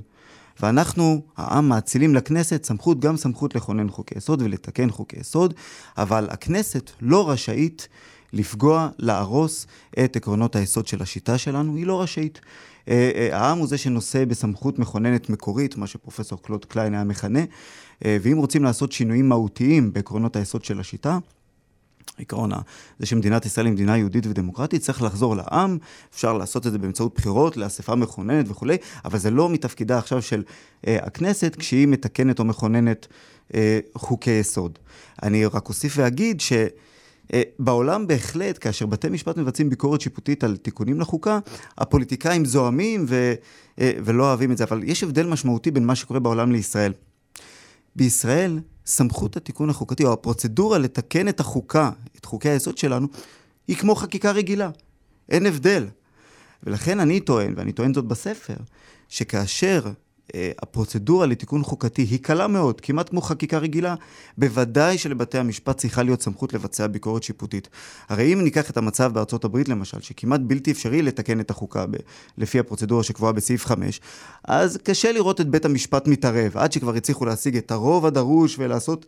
[0.61, 5.53] ואנחנו, העם, מאצילים לכנסת סמכות, גם סמכות לכונן חוקי יסוד ולתקן חוקי יסוד,
[5.97, 7.87] אבל הכנסת לא רשאית
[8.33, 9.67] לפגוע, להרוס
[10.03, 12.41] את עקרונות היסוד של השיטה שלנו, היא לא רשאית.
[12.89, 17.39] אה, אה, העם הוא זה שנושא בסמכות מכוננת מקורית, מה שפרופסור קלוד קליין היה מכנה,
[18.05, 21.17] אה, ואם רוצים לעשות שינויים מהותיים בעקרונות היסוד של השיטה,
[22.17, 22.51] עיקרון
[22.99, 25.77] זה שמדינת ישראל היא מדינה יהודית ודמוקרטית, צריך לחזור לעם,
[26.13, 30.43] אפשר לעשות את זה באמצעות בחירות, לאספה מכוננת וכולי, אבל זה לא מתפקידה עכשיו של
[30.87, 33.07] אה, הכנסת כשהיא מתקנת או מכוננת
[33.53, 34.79] אה, חוקי יסוד.
[35.23, 36.53] אני רק אוסיף ואגיד ש...
[37.33, 41.39] אה, בעולם בהחלט, כאשר בתי משפט מבצעים ביקורת שיפוטית על תיקונים לחוקה,
[41.77, 43.33] הפוליטיקאים זועמים ו,
[43.79, 46.93] אה, ולא אוהבים את זה, אבל יש הבדל משמעותי בין מה שקורה בעולם לישראל.
[47.95, 53.07] בישראל, סמכות התיקון החוקתי, או הפרוצדורה לתקן את החוקה, את חוקי היסוד שלנו,
[53.67, 54.69] היא כמו חקיקה רגילה.
[55.29, 55.87] אין הבדל.
[56.63, 58.55] ולכן אני טוען, ואני טוען זאת בספר,
[59.09, 59.91] שכאשר
[60.61, 63.95] הפרוצדורה לתיקון חוקתי היא קלה מאוד, כמעט כמו חקיקה רגילה,
[64.37, 67.69] בוודאי שלבתי המשפט צריכה להיות סמכות לבצע ביקורת שיפוטית.
[68.09, 71.95] הרי אם ניקח את המצב בארצות הברית למשל, שכמעט בלתי אפשרי לתקן את החוקה ב-
[72.37, 74.01] לפי הפרוצדורה שקבועה בסעיף 5,
[74.43, 79.05] אז קשה לראות את בית המשפט מתערב, עד שכבר הצליחו להשיג את הרוב הדרוש ולעשות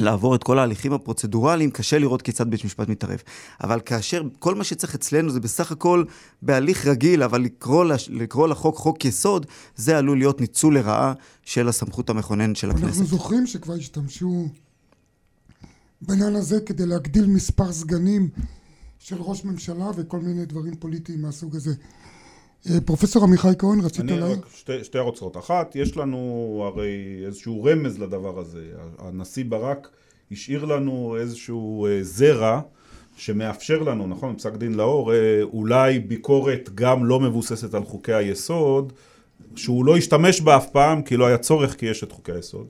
[0.00, 3.18] לעבור את כל ההליכים הפרוצדורליים, קשה לראות כיצד בית משפט מתערב.
[3.62, 6.04] אבל כאשר כל מה שצריך אצלנו זה בסך הכל
[6.42, 11.12] בהליך רגיל, אבל לקרוא, לש, לקרוא לחוק חוק יסוד, זה עלול להיות ניצול לרעה
[11.44, 12.86] של הסמכות המכוננת של הכנסת.
[12.86, 14.48] אנחנו זוכרים שכבר השתמשו
[16.02, 18.28] בעניין הזה כדי להגדיל מספר סגנים
[18.98, 21.74] של ראש ממשלה וכל מיני דברים פוליטיים מהסוג הזה.
[22.70, 24.36] אה, פרופסור עמיחי כהן, רצית אני להעיר?
[24.36, 25.36] רק שתי, שתי הערות קצרות.
[25.36, 28.64] אחת, יש לנו הרי איזשהו רמז לדבר הזה.
[28.98, 29.88] הנשיא ברק
[30.32, 32.60] השאיר לנו איזשהו אה, זרע
[33.16, 38.92] שמאפשר לנו, נכון, פסק דין לאור, אה, אולי ביקורת גם לא מבוססת על חוקי היסוד,
[39.56, 42.66] שהוא לא השתמש בה אף פעם כי לא היה צורך כי יש את חוקי היסוד.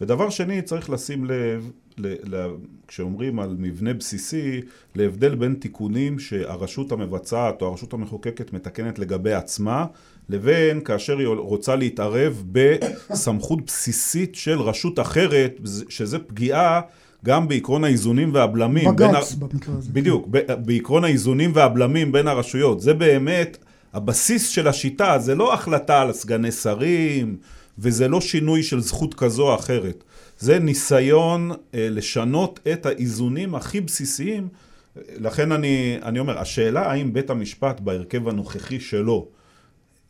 [0.00, 2.46] ודבר שני, צריך לשים לב, ל, ל,
[2.88, 4.60] כשאומרים על מבנה בסיסי,
[4.94, 9.84] להבדל בין תיקונים שהרשות המבצעת או הרשות המחוקקת מתקנת לגבי עצמה,
[10.28, 16.80] לבין כאשר היא רוצה להתערב בסמכות בסיסית של רשות אחרת, שזה פגיעה
[17.24, 18.84] גם בעקרון האיזונים והבלמים.
[18.96, 19.90] בין בג"ץ ה- במקרה הזה.
[19.92, 22.80] בדיוק, ב- בעקרון האיזונים והבלמים בין הרשויות.
[22.80, 23.58] זה באמת
[23.92, 27.36] הבסיס של השיטה, זה לא החלטה על סגני שרים,
[27.78, 30.04] וזה לא שינוי של זכות כזו או אחרת.
[30.38, 34.48] זה ניסיון אה, לשנות את האיזונים הכי בסיסיים.
[34.96, 39.28] לכן אני, אני אומר, השאלה האם בית המשפט בהרכב הנוכחי שלו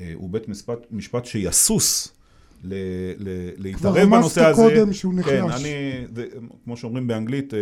[0.01, 2.13] אה, הוא בית משפט, משפט שיסוס
[2.65, 2.75] ל,
[3.19, 4.63] ל, להתערב רמזת בנושא הזה.
[4.63, 5.33] קודם שהוא נחלש.
[5.33, 6.27] כן, אני, זה,
[6.65, 7.59] כמו שאומרים באנגלית, אה,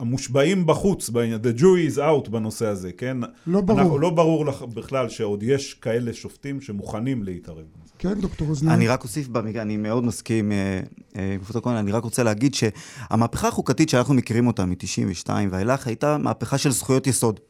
[0.00, 3.16] המושבעים בחוץ, the jury is out בנושא הזה, כן?
[3.46, 3.80] לא ברור.
[3.80, 7.64] אנחנו, לא ברור לך בכלל שעוד יש כאלה שופטים שמוכנים להתערב.
[7.98, 8.76] כן, דוקטור אוזניים?
[8.76, 10.80] אני רק אוסיף אני מאוד מסכים, אה,
[11.16, 16.18] אה, פרופסור כהן, אני רק רוצה להגיד שהמהפכה החוקתית שאנחנו מכירים אותה מ-92 ואילך הייתה
[16.18, 17.40] מהפכה של זכויות יסוד.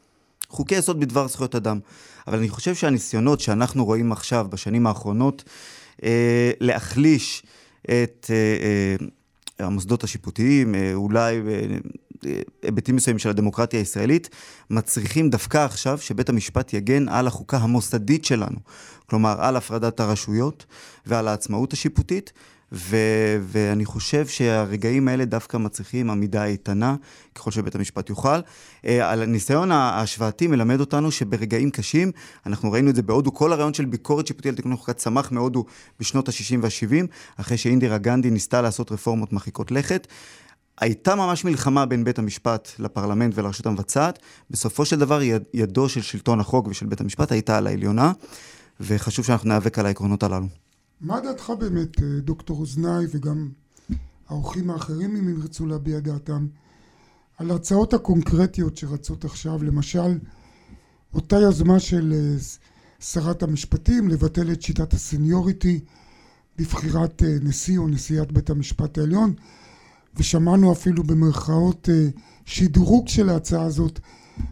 [0.49, 1.79] חוקי יסוד בדבר זכויות אדם.
[2.27, 5.43] אבל אני חושב שהניסיונות שאנחנו רואים עכשיו, בשנים האחרונות,
[6.03, 7.43] אה, להחליש
[7.85, 8.31] את
[9.59, 11.77] המוסדות השיפוטיים, אה, אולי אה,
[12.25, 14.29] אה, היבטים מסוימים של הדמוקרטיה הישראלית,
[14.69, 18.57] מצריכים דווקא עכשיו שבית המשפט יגן על החוקה המוסדית שלנו.
[19.05, 20.65] כלומר, על הפרדת הרשויות
[21.05, 22.33] ועל העצמאות השיפוטית.
[22.71, 26.95] ו- ואני חושב שהרגעים האלה דווקא מצריכים עמידה איתנה,
[27.35, 28.39] ככל שבית המשפט יוכל.
[28.85, 32.11] אה, על הניסיון ההשוואתי מלמד אותנו שברגעים קשים,
[32.45, 35.65] אנחנו ראינו את זה בהודו, כל הרעיון של ביקורת שיפוטית על תיקון החוקה צמח מהודו
[35.99, 40.07] בשנות ה-60 וה-70, אחרי שאינדירה גנדי ניסתה לעשות רפורמות מרחיקות לכת.
[40.81, 44.19] הייתה ממש מלחמה בין בית המשפט לפרלמנט ולרשות המבצעת.
[44.51, 48.11] בסופו של דבר יד, ידו של שלטון החוק ושל בית המשפט הייתה על העליונה,
[48.79, 50.47] וחשוב שאנחנו ניאבק על העקרונות הללו.
[51.01, 53.49] מה דעתך באמת, אה, דוקטור אוזנאי, וגם
[54.29, 56.47] האורחים האחרים, אם הם ירצו להביע דעתם,
[57.37, 60.17] על ההצעות הקונקרטיות שרצות עכשיו, למשל,
[61.13, 62.37] אותה יוזמה של אה,
[62.99, 65.79] שרת המשפטים לבטל את שיטת הסניוריטי
[66.57, 69.33] בבחירת אה, נשיא או נשיאת בית המשפט העליון,
[70.15, 71.89] ושמענו אפילו במרכאות
[72.45, 73.99] שדרוג של ההצעה הזאת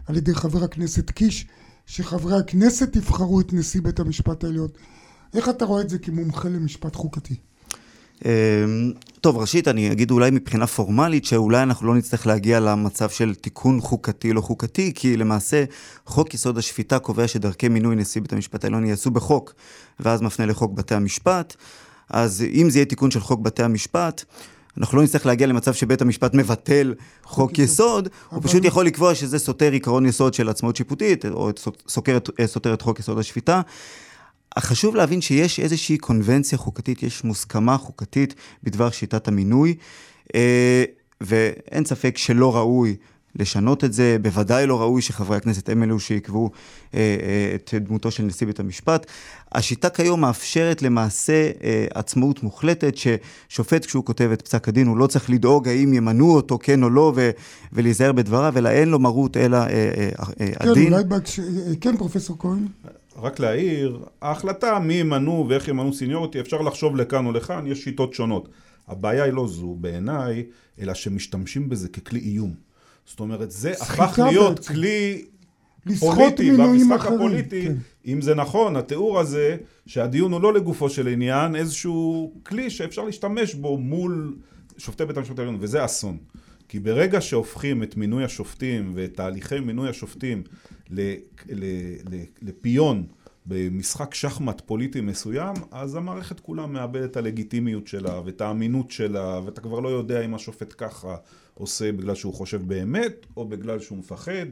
[0.06, 1.46] על ידי חבר הכנסת קיש,
[1.86, 4.68] שחברי הכנסת יבחרו את נשיא בית המשפט העליון.
[5.36, 7.34] איך אתה רואה את זה כמומחה למשפט חוקתי?
[8.24, 8.30] אמ,
[9.20, 13.80] טוב, ראשית, אני אגיד אולי מבחינה פורמלית, שאולי אנחנו לא נצטרך להגיע למצב של תיקון
[13.80, 15.64] חוקתי לא חוקתי, כי למעשה
[16.06, 19.54] חוק יסוד השפיטה קובע שדרכי מינוי נשיא בית המשפט העליון ייעשו בחוק,
[20.00, 21.54] ואז מפנה לחוק בתי המשפט.
[22.10, 24.24] אז אם זה יהיה תיקון של חוק בתי המשפט,
[24.78, 26.94] אנחנו לא נצטרך להגיע למצב שבית המשפט מבטל
[27.24, 31.50] חוק יסוד, הוא אבל- פשוט יכול לקבוע שזה סותר עיקרון יסוד של עצמאות שיפוטית, או
[32.46, 33.60] סותר את חוק יסוד השפיטה.
[34.62, 39.74] חשוב להבין שיש איזושהי קונבנציה חוקתית, יש מוסכמה חוקתית בדבר שיטת המינוי,
[40.34, 40.84] אה,
[41.20, 42.96] ואין ספק שלא ראוי
[43.38, 46.50] לשנות את זה, בוודאי לא ראוי שחברי הכנסת הם אלו שיקבעו
[46.94, 49.06] אה, אה, את דמותו של נשיא בית המשפט.
[49.52, 55.06] השיטה כיום מאפשרת למעשה אה, עצמאות מוחלטת, ששופט כשהוא כותב את פסק הדין, הוא לא
[55.06, 57.30] צריך לדאוג האם ימנו אותו כן או לא, ו-
[57.72, 60.92] ולהיזהר בדבריו, אלא אין לו מרות אלא אה, אה, אה, כן, הדין.
[60.92, 61.42] אולי בהקשר...
[61.80, 62.66] כן, פרופסור כהן?
[63.22, 68.14] רק להעיר, ההחלטה מי ימנו ואיך ימנו סיניורטי, אפשר לחשוב לכאן או לכאן, יש שיטות
[68.14, 68.48] שונות.
[68.88, 70.44] הבעיה היא לא זו בעיניי,
[70.80, 72.54] אלא שמשתמשים בזה ככלי איום.
[73.06, 74.74] זאת אומרת, זה הפך להיות בעצם.
[74.74, 75.24] כלי
[75.98, 77.14] פוליטי, במשחק אחרים.
[77.14, 77.74] הפוליטי, כן.
[78.06, 83.54] אם זה נכון, התיאור הזה, שהדיון הוא לא לגופו של עניין, איזשהו כלי שאפשר להשתמש
[83.54, 84.36] בו מול
[84.78, 86.16] שופטי בית המשפט העליון, וזה אסון.
[86.68, 90.42] כי ברגע שהופכים את מינוי השופטים ואת תהליכי מינוי השופטים
[92.42, 93.06] לפיון
[93.46, 99.60] במשחק שחמט פוליטי מסוים, אז המערכת כולה מאבדת את הלגיטימיות שלה ואת האמינות שלה, ואתה
[99.60, 101.16] כבר לא יודע אם השופט ככה
[101.54, 104.46] עושה בגלל שהוא חושב באמת, או בגלל שהוא מפחד.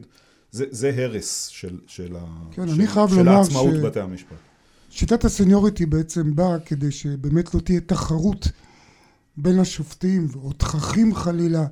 [0.50, 2.16] זה, זה הרס של, של,
[2.53, 4.37] כן, של, של לומר העצמאות ש- בתי המשפט.
[4.90, 8.48] שיטת הסניוריטי בעצם באה כדי שבאמת לא תהיה תחרות
[9.37, 11.66] בין השופטים או תככים חלילה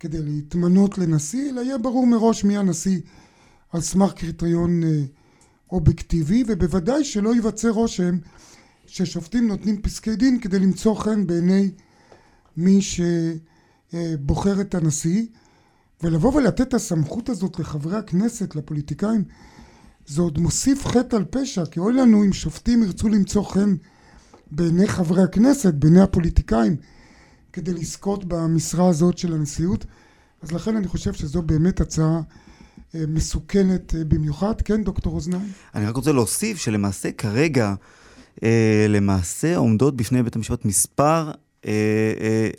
[0.00, 3.00] כדי להתמנות לנשיא, אלא יהיה ברור מראש מי הנשיא
[3.72, 5.02] על סמך קריטריון אה,
[5.72, 8.18] אובייקטיבי, ובוודאי שלא ייווצר רושם
[8.86, 11.70] ששופטים נותנים פסקי דין כדי למצוא חן בעיני
[12.56, 12.78] מי
[13.92, 15.26] שבוחר את הנשיא,
[16.02, 19.24] ולבוא ולתת את הסמכות הזאת לחברי הכנסת, לפוליטיקאים,
[20.06, 23.74] זה עוד מוסיף חטא על פשע, כי אוי לנו אם שופטים ירצו למצוא חן
[24.50, 26.76] בעיני חברי הכנסת, בעיני הפוליטיקאים,
[27.58, 29.84] כדי לזכות במשרה הזאת של הנשיאות.
[30.42, 32.20] אז לכן אני חושב שזו באמת הצעה
[32.94, 34.62] אה, מסוכנת אה, במיוחד.
[34.62, 35.52] כן, דוקטור אוזניים?
[35.74, 37.74] אני רק רוצה להוסיף שלמעשה כרגע,
[38.42, 41.30] אה, למעשה עומדות בפני בית המשפט מספר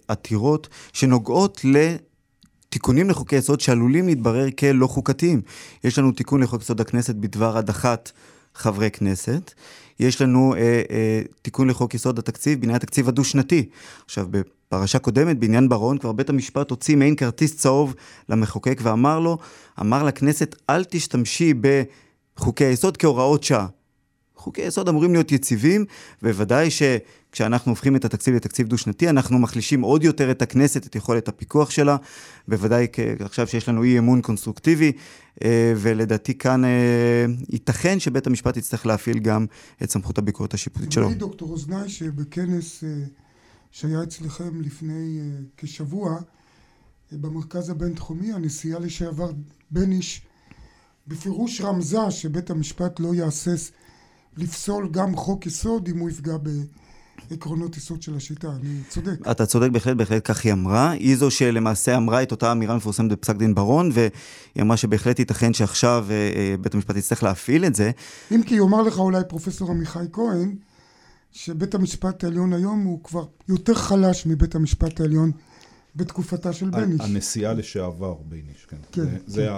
[0.08, 5.42] עתירות שנוגעות לתיקונים לחוקי יסוד שעלולים להתברר כלא חוקתיים.
[5.84, 8.12] יש לנו תיקון לחוק יסוד הכנסת בדבר הדחת
[8.56, 9.54] חברי כנסת.
[10.00, 10.60] יש לנו אה,
[10.92, 13.70] אה, תיקון לחוק יסוד התקציב בעניין התקציב הדו-שנתי.
[14.06, 17.96] עכשיו, בפרשה קודמת, בעניין בר-און, כבר בית המשפט הוציא מעין כרטיס צהוב
[18.30, 19.38] למחוקק ואמר לו,
[19.80, 21.54] אמר לכנסת, אל תשתמשי
[22.38, 23.68] בחוקי היסוד כהוראות שעה.
[24.40, 25.86] חוקי יסוד אמורים להיות יציבים,
[26.24, 31.28] ובוודאי שכשאנחנו הופכים את התקציב לתקציב דו-שנתי, אנחנו מחלישים עוד יותר את הכנסת, את יכולת
[31.28, 31.98] הפיקוח שלה,
[32.48, 32.88] בוודאי
[33.20, 34.92] עכשיו שיש לנו אי אמון קונסטרוקטיבי,
[35.44, 39.46] אה, ולדעתי כאן אה, ייתכן שבית המשפט יצטרך להפעיל גם
[39.84, 41.10] את סמכות הביקורת השיפוטית שלו.
[41.10, 42.90] לי, דוקטור אוזנאי, שבכנס אה,
[43.72, 45.20] שהיה אצלכם לפני
[45.58, 46.20] כשבוע,
[47.12, 49.32] במרכז הבינתחומי, הנשיאה לשעבר
[49.72, 50.22] בניש
[51.08, 53.72] בפירוש רמזה שבית המשפט לא יהסס
[54.40, 56.34] לפסול גם חוק יסוד אם הוא יפגע
[57.30, 58.48] בעקרונות יסוד של השיטה.
[58.48, 59.32] אני צודק.
[59.32, 60.90] אתה צודק בהחלט, בהחלט כך היא אמרה.
[60.90, 64.10] היא זו שלמעשה אמרה את אותה אמירה מפורסמת בפסק דין ברון, והיא
[64.62, 67.92] אמרה שבהחלט ייתכן שעכשיו אה, אה, בית המשפט יצטרך להפעיל את זה.
[68.32, 70.56] אם כי יאמר לך אולי פרופסור עמיחי כהן,
[71.32, 75.32] שבית המשפט העליון היום הוא כבר יותר חלש מבית המשפט העליון
[75.96, 77.02] בתקופתה של בניש.
[77.02, 78.78] הנשיאה לשעבר בייניש, כן.
[78.92, 79.20] כן, זה, כן.
[79.28, 79.50] זה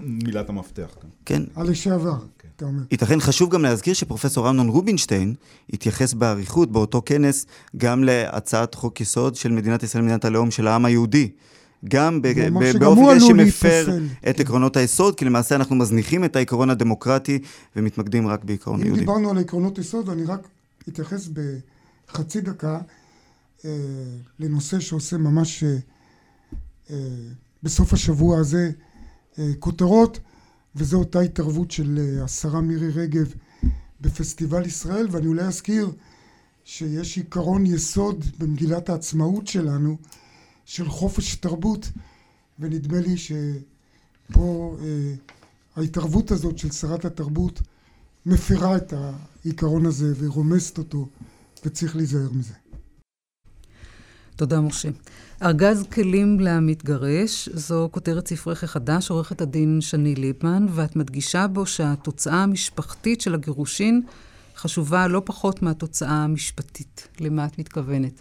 [0.00, 1.10] מילת המפתח כאן.
[1.24, 2.18] כן, הלשעבר,
[2.58, 2.82] אתה אומר.
[2.90, 5.34] ייתכן חשוב גם להזכיר שפרופסור אמנון רובינשטיין
[5.72, 10.84] התייחס באריכות באותו כנס גם להצעת חוק יסוד של מדינת ישראל, מדינת הלאום של העם
[10.84, 11.30] היהודי.
[11.88, 12.22] גם
[12.80, 13.98] באופן שמפר.
[14.30, 14.42] את כן.
[14.42, 17.38] עקרונות היסוד, כי למעשה אנחנו מזניחים את העיקרון הדמוקרטי
[17.76, 19.00] ומתמקדים רק בעיקרון אם היהודי.
[19.00, 20.48] דיברנו על עקרונות יסוד, אני רק
[20.88, 21.28] אתייחס
[22.08, 22.78] בחצי דקה
[23.64, 23.70] אה,
[24.38, 25.76] לנושא שעושה ממש אה,
[26.90, 26.96] אה,
[27.62, 28.70] בסוף השבוע הזה
[29.38, 30.20] אה, כותרות,
[30.76, 33.32] וזו אותה התערבות של אה, השרה מירי רגב
[34.00, 35.92] בפסטיבל ישראל, ואני אולי אזכיר
[36.64, 39.96] שיש עיקרון יסוד במגילת העצמאות שלנו
[40.64, 41.90] של חופש תרבות,
[42.58, 45.14] ונדמה לי שפה אה,
[45.76, 47.62] ההתערבות הזאת של שרת התרבות
[48.26, 51.08] מפרה את העיקרון הזה ורומסת אותו,
[51.64, 52.54] וצריך להיזהר מזה.
[54.36, 54.88] תודה, משה.
[55.42, 62.42] ארגז כלים למתגרש, זו כותרת ספרך החדש, עורכת הדין שני ליבמן, ואת מדגישה בו שהתוצאה
[62.42, 64.02] המשפחתית של הגירושין
[64.56, 67.08] חשובה לא פחות מהתוצאה המשפטית.
[67.20, 68.20] למה את מתכוונת?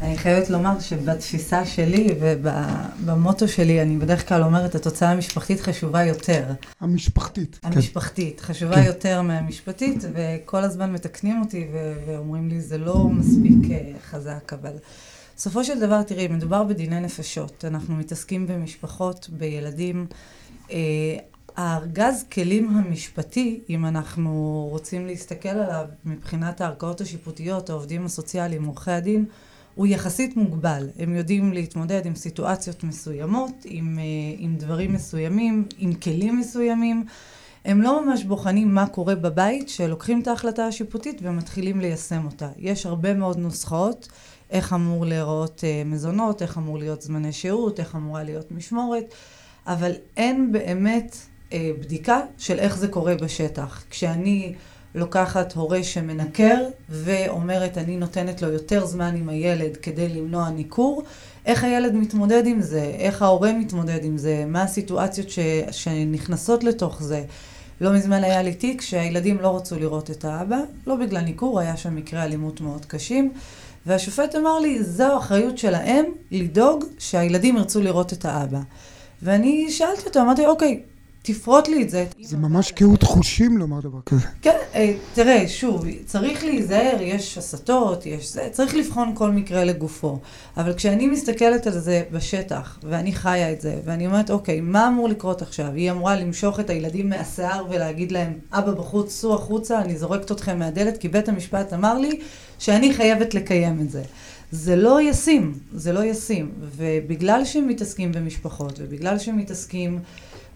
[0.00, 6.44] אני חייבת לומר שבתפיסה שלי ובמוטו שלי, אני בדרך כלל אומרת, התוצאה המשפחתית חשובה יותר.
[6.80, 7.58] המשפחתית.
[7.62, 7.68] כן.
[7.72, 8.84] המשפחתית חשובה כן.
[8.84, 11.68] יותר מהמשפטית, וכל הזמן מתקנים אותי
[12.06, 14.72] ואומרים לי, זה לא מספיק אה, חזק, אבל...
[15.38, 17.64] בסופו של דבר, תראי, מדובר בדיני נפשות.
[17.64, 20.06] אנחנו מתעסקים במשפחות, בילדים.
[20.70, 20.76] אה,
[21.56, 29.24] הארגז כלים המשפטי, אם אנחנו רוצים להסתכל עליו מבחינת הערכאות השיפוטיות, העובדים הסוציאליים, עורכי הדין,
[29.74, 30.88] הוא יחסית מוגבל.
[30.98, 34.04] הם יודעים להתמודד עם סיטואציות מסוימות, עם, אה,
[34.38, 37.04] עם דברים מסוימים, עם כלים מסוימים.
[37.64, 42.48] הם לא ממש בוחנים מה קורה בבית, שלוקחים את ההחלטה השיפוטית ומתחילים ליישם אותה.
[42.56, 44.08] יש הרבה מאוד נוסחאות,
[44.50, 49.04] איך אמור להיראות אה, מזונות, איך אמור להיות זמני שהות, איך אמורה להיות משמורת,
[49.66, 51.16] אבל אין באמת
[51.52, 53.84] אה, בדיקה של איך זה קורה בשטח.
[53.90, 54.54] כשאני
[54.94, 56.56] לוקחת הורה שמנקר
[56.88, 61.02] ואומרת, אני נותנת לו יותר זמן עם הילד כדי למנוע ניכור,
[61.46, 65.38] איך הילד מתמודד עם זה, איך ההורה מתמודד עם זה, מה הסיטואציות ש,
[65.70, 67.24] שנכנסות לתוך זה.
[67.80, 71.76] לא מזמן היה לי תיק שהילדים לא רצו לראות את האבא, לא בגלל ניכור, היה
[71.76, 73.32] שם מקרי אלימות מאוד קשים,
[73.88, 78.58] והשופט אמר לי, זו האחריות שלהם לדאוג שהילדים ירצו לראות את האבא.
[79.22, 80.80] ואני שאלתי אותו, אמרתי, אוקיי,
[81.32, 82.06] תפרוט לי את זה.
[82.22, 84.26] זה ממש קהות חושים לומר דבר כזה.
[84.42, 90.18] כן, אה, תראה, שוב, צריך להיזהר, יש הסתות, יש זה, צריך לבחון כל מקרה לגופו.
[90.56, 95.08] אבל כשאני מסתכלת על זה בשטח, ואני חיה את זה, ואני אומרת, אוקיי, מה אמור
[95.08, 95.72] לקרות עכשיו?
[95.74, 100.58] היא אמורה למשוך את הילדים מהשיער ולהגיד להם, אבא בחוץ, סעו החוצה, אני זורקת אתכם
[100.58, 102.20] מהדלת, כי בית המשפט אמר לי
[102.58, 104.02] שאני חייבת לקיים את זה.
[104.52, 106.52] זה לא ישים, זה לא ישים.
[106.76, 109.98] ובגלל שהם מתעסקים במשפחות, ובגלל שהם מתעסקים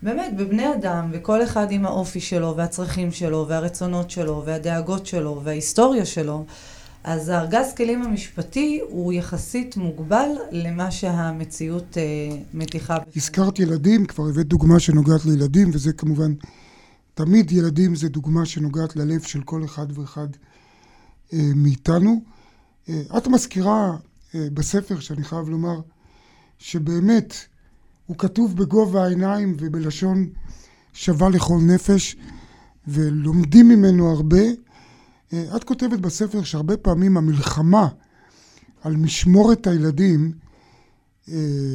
[0.02, 6.06] באמת בבני אדם, וכל אחד עם האופי שלו, והצרכים שלו, והרצונות שלו, והדאגות שלו, וההיסטוריה
[6.06, 6.44] שלו,
[7.04, 12.96] אז הארגז כלים המשפטי הוא יחסית מוגבל למה שהמציאות אה, מתיחה.
[13.16, 16.34] הזכרת ילדים, כבר הבאת דוגמה שנוגעת לילדים, וזה כמובן,
[17.14, 20.28] תמיד ילדים זה דוגמה שנוגעת ללב של כל אחד ואחד
[21.32, 22.22] אה, מאיתנו.
[22.88, 23.96] אה, את מזכירה
[24.34, 25.80] אה, בספר, שאני חייב לומר,
[26.58, 27.34] שבאמת
[28.12, 30.28] הוא כתוב בגובה העיניים ובלשון
[30.92, 32.16] שווה לכל נפש,
[32.88, 34.42] ולומדים ממנו הרבה.
[35.32, 37.88] אה, את כותבת בספר שהרבה פעמים המלחמה
[38.82, 40.32] על משמורת הילדים,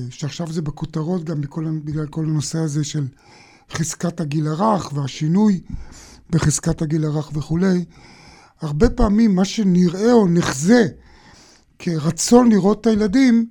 [0.09, 3.07] שעכשיו זה בכותרות גם בכל, בגלל כל הנושא הזה של
[3.71, 5.61] חזקת הגיל הרך והשינוי
[6.29, 7.85] בחזקת הגיל הרך וכולי,
[8.61, 10.87] הרבה פעמים מה שנראה או נחזה
[11.79, 13.49] כרצון לראות את הילדים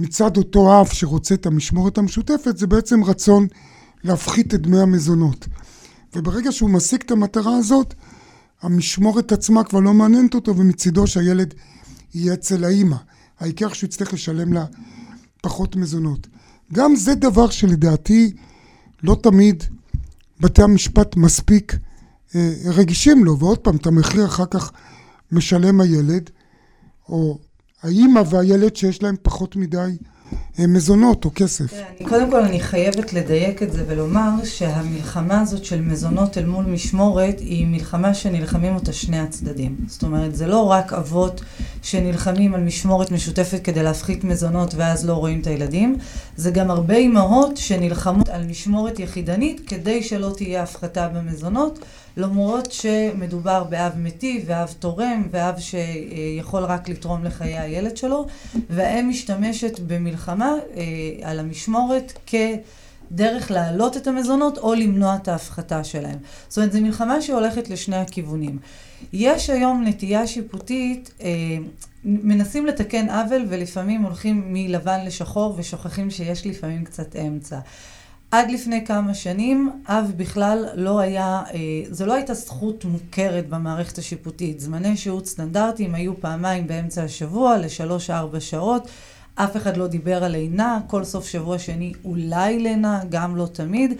[0.00, 3.46] מצד אותו אב שרוצה את המשמורת המשותפת זה בעצם רצון
[4.04, 5.46] להפחית את דמי המזונות.
[6.16, 7.94] וברגע שהוא משיג את המטרה הזאת,
[8.62, 11.54] המשמורת עצמה כבר לא מעניינת אותו ומצידו שהילד
[12.14, 12.96] יהיה אצל האימא.
[13.40, 14.64] העיקר שהוא יצטרך לשלם לה
[15.42, 16.26] פחות מזונות.
[16.72, 18.32] גם זה דבר שלדעתי
[19.02, 19.64] לא תמיד
[20.40, 21.76] בתי המשפט מספיק
[22.34, 24.72] אה, רגישים לו, ועוד פעם, את המחיר אחר כך
[25.32, 26.30] משלם הילד,
[27.08, 27.38] או
[27.82, 29.96] האימא והילד שיש להם פחות מדי
[30.58, 31.72] אה, מזונות או כסף.
[31.72, 36.64] אני, קודם כל אני חייבת לדייק את זה ולומר שהמלחמה הזאת של מזונות אל מול
[36.64, 39.76] משמורת היא מלחמה שנלחמים אותה שני הצדדים.
[39.86, 41.40] זאת אומרת, זה לא רק אבות
[41.82, 45.96] שנלחמים על משמורת משותפת כדי להפחית מזונות ואז לא רואים את הילדים,
[46.36, 51.78] זה גם הרבה אימהות שנלחמות על משמורת יחידנית כדי שלא תהיה הפחתה במזונות.
[52.16, 58.26] למרות שמדובר באב מטיב ואב תורם ואב שיכול רק לתרום לחיי הילד שלו,
[58.70, 60.82] והאם משתמשת במלחמה אה,
[61.30, 66.18] על המשמורת כדרך להעלות את המזונות או למנוע את ההפחתה שלהם.
[66.48, 68.58] זאת אומרת, זו מלחמה שהולכת לשני הכיוונים.
[69.12, 71.28] יש היום נטייה שיפוטית, אה,
[72.04, 77.58] מנסים לתקן עוול ולפעמים הולכים מלבן לשחור ושוכחים שיש לפעמים קצת אמצע.
[78.30, 81.58] עד לפני כמה שנים, אב בכלל לא היה, אה,
[81.90, 84.60] זו לא הייתה זכות מוכרת במערכת השיפוטית.
[84.60, 88.88] זמני שהות סטנדרטיים היו פעמיים באמצע השבוע לשלוש-ארבע שעות.
[89.34, 93.94] אף אחד לא דיבר על לינה, כל סוף שבוע שני אולי לינה, גם לא תמיד.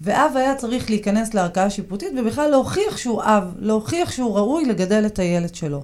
[0.00, 5.18] ואב היה צריך להיכנס לערכאה שיפוטית ובכלל להוכיח שהוא אב, להוכיח שהוא ראוי לגדל את
[5.18, 5.82] הילד שלו.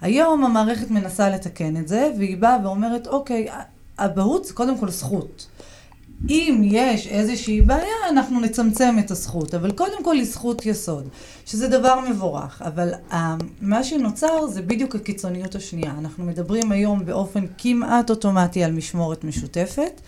[0.00, 3.48] היום המערכת מנסה לתקן את זה, והיא באה ואומרת, אוקיי,
[3.98, 5.46] אבהות זה קודם כל זכות.
[6.28, 11.08] אם יש איזושהי בעיה, אנחנו נצמצם את הזכות, אבל קודם כל היא זכות יסוד,
[11.46, 13.14] שזה דבר מבורך, אבל uh,
[13.60, 15.92] מה שנוצר זה בדיוק הקיצוניות השנייה.
[15.98, 20.00] אנחנו מדברים היום באופן כמעט אוטומטי על משמורת משותפת,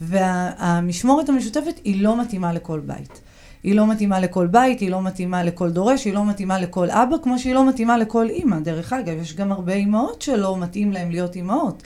[0.00, 3.20] והמשמורת המשותפת היא לא מתאימה לכל בית.
[3.62, 7.16] היא לא מתאימה לכל בית, היא לא מתאימה לכל דורש, היא לא מתאימה לכל אבא,
[7.22, 8.58] כמו שהיא לא מתאימה לכל אימא.
[8.58, 11.82] דרך אגב, יש גם הרבה אימהות שלא מתאים להן להיות אימהות.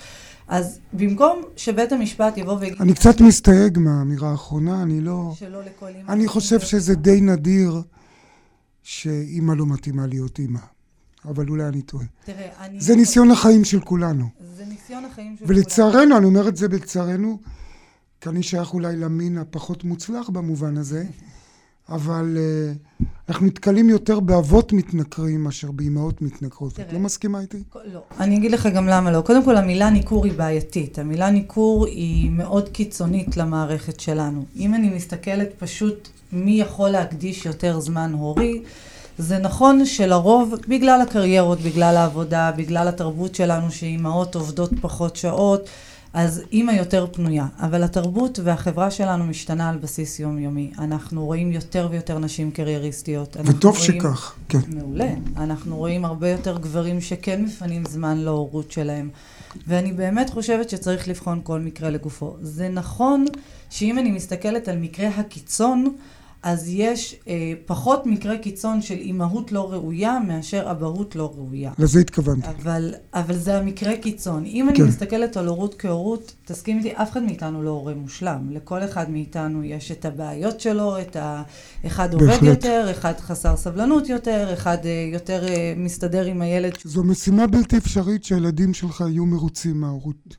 [0.48, 2.80] אז במקום שבית המשפט יבוא ויגיד...
[2.80, 5.32] אני קצת מסתייג מהאמירה האחרונה, אני לא...
[5.38, 6.12] שלא לכל אימא...
[6.12, 7.82] אני חושב שזה די נדיר
[8.82, 10.60] שאימא לא מתאימה להיות אימא.
[11.24, 12.04] אבל אולי אני טועה.
[12.24, 12.80] תראה, אני...
[12.80, 14.26] זה ניסיון החיים של כולנו.
[14.56, 16.00] זה ניסיון החיים של ולצערנו, כולנו.
[16.00, 17.38] ולצערנו, אני אומר את זה בצערנו,
[18.20, 21.04] כי אני שייך אולי למין הפחות מוצלח במובן הזה,
[21.88, 26.80] אבל uh, אנחנו נתקלים יותר באבות מתנכרים מאשר באימהות מתנכרות.
[26.80, 27.62] את לא מסכימה איתי?
[27.92, 28.00] לא.
[28.20, 29.20] אני אגיד לך גם למה לא.
[29.20, 30.98] קודם כל, המילה ניכור היא בעייתית.
[30.98, 34.44] המילה ניכור היא מאוד קיצונית למערכת שלנו.
[34.56, 38.62] אם אני מסתכלת פשוט מי יכול להקדיש יותר זמן הורי,
[39.18, 45.68] זה נכון שלרוב, בגלל הקריירות, בגלל העבודה, בגלל התרבות שלנו, שאימהות עובדות פחות שעות,
[46.14, 50.70] אז אימא יותר פנויה, אבל התרבות והחברה שלנו משתנה על בסיס יומיומי.
[50.78, 53.36] אנחנו רואים יותר ויותר נשים קרייריסטיות.
[53.44, 54.00] וטוב רואים...
[54.00, 54.58] שכך, כן.
[54.68, 55.10] מעולה.
[55.36, 59.08] אנחנו רואים הרבה יותר גברים שכן מפנים זמן להורות שלהם.
[59.66, 62.36] ואני באמת חושבת שצריך לבחון כל מקרה לגופו.
[62.40, 63.24] זה נכון
[63.70, 65.96] שאם אני מסתכלת על מקרה הקיצון,
[66.44, 71.72] אז יש אה, פחות מקרי קיצון של אימהות לא ראויה מאשר אבהות לא ראויה.
[71.78, 72.46] לזה התכוונתי.
[72.48, 74.44] אבל, אבל זה המקרה קיצון.
[74.44, 74.82] אם כן.
[74.82, 78.50] אני מסתכלת על הורות כהורות, תסכים איתי, אף אחד מאיתנו לא הורה מושלם.
[78.50, 81.42] לכל אחד מאיתנו יש את הבעיות שלו, את ה...
[81.86, 82.42] אחד עובד בהחלט.
[82.42, 86.72] יותר, אחד חסר סבלנות יותר, אחד אה, יותר אה, מסתדר עם הילד.
[86.84, 90.36] זו משימה בלתי אפשרית שהילדים שלך יהיו מרוצים מההורות.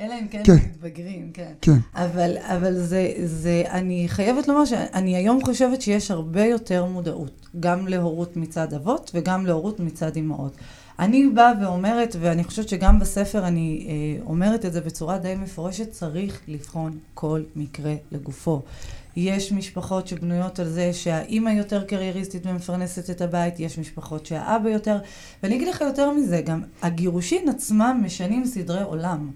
[0.00, 0.52] אלא אם כן כן.
[0.52, 1.52] מתבגרים, כן.
[1.60, 1.78] כן.
[1.94, 7.88] אבל, אבל זה, זה, אני חייבת לומר שאני היום חושבת שיש הרבה יותר מודעות, גם
[7.88, 10.56] להורות מצד אבות וגם להורות מצד אמהות.
[10.98, 15.90] אני באה ואומרת, ואני חושבת שגם בספר אני אה, אומרת את זה בצורה די מפורשת,
[15.90, 18.62] צריך לבחון כל מקרה לגופו.
[19.16, 24.98] יש משפחות שבנויות על זה שהאימא יותר קרייריסטית ומפרנסת את הבית, יש משפחות שהאבא יותר,
[25.42, 29.30] ואני אגיד לך יותר מזה, גם הגירושין עצמם משנים סדרי עולם.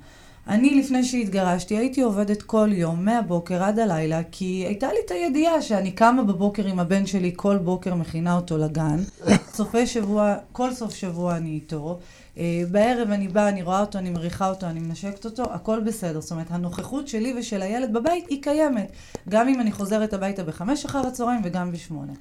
[0.48, 5.62] אני, לפני שהתגרשתי, הייתי עובדת כל יום, מהבוקר עד הלילה, כי הייתה לי את הידיעה
[5.62, 8.96] שאני קמה בבוקר עם הבן שלי, כל בוקר מכינה אותו לגן.
[9.56, 11.98] סופי שבוע, כל סוף שבוע אני איתו.
[12.38, 16.20] אה, בערב אני באה, אני רואה אותו, אני מריחה אותו, אני מנשקת אותו, הכל בסדר.
[16.20, 18.92] זאת אומרת, הנוכחות שלי ושל הילד בבית היא קיימת.
[19.28, 22.12] גם אם אני חוזרת הביתה בחמש אחר הצהריים וגם בשמונה.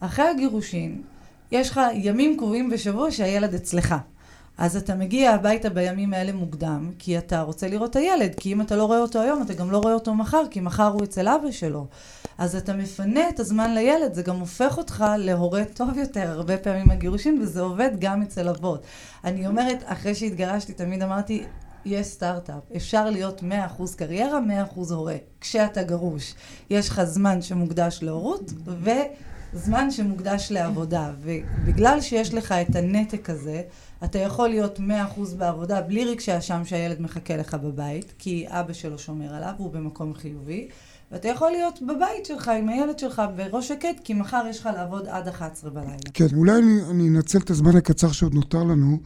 [0.00, 1.02] אחרי הגירושין,
[1.52, 3.94] יש לך ימים קבועים בשבוע שהילד אצלך.
[4.58, 8.60] אז אתה מגיע הביתה בימים האלה מוקדם, כי אתה רוצה לראות את הילד, כי אם
[8.60, 11.28] אתה לא רואה אותו היום, אתה גם לא רואה אותו מחר, כי מחר הוא אצל
[11.28, 11.86] אבא שלו.
[12.38, 16.90] אז אתה מפנה את הזמן לילד, זה גם הופך אותך להורה טוב יותר, הרבה פעמים
[16.90, 18.82] הגירושין, וזה עובד גם אצל אבות.
[19.24, 21.44] אני אומרת, אחרי שהתגרשתי, תמיד אמרתי,
[21.84, 23.42] יש סטארט-אפ, אפשר להיות
[23.78, 24.38] 100% קריירה,
[24.76, 25.16] 100% הורה.
[25.40, 26.34] כשאתה גרוש,
[26.70, 31.10] יש לך זמן שמוקדש להורות, וזמן שמוקדש לעבודה.
[31.20, 33.62] ובגלל שיש לך את הנתק הזה,
[34.04, 34.82] אתה יכול להיות 100%
[35.38, 40.14] בעבודה בלי רגשי אשם שהילד מחכה לך בבית, כי אבא שלו שומר עליו, הוא במקום
[40.14, 40.68] חיובי,
[41.12, 45.06] ואתה יכול להיות בבית שלך עם הילד שלך בראש שקט, כי מחר יש לך לעבוד
[45.08, 45.96] עד 11 בלילה.
[46.14, 48.98] כן, אולי אני, אני אנצל את הזמן הקצר שעוד נותר לנו,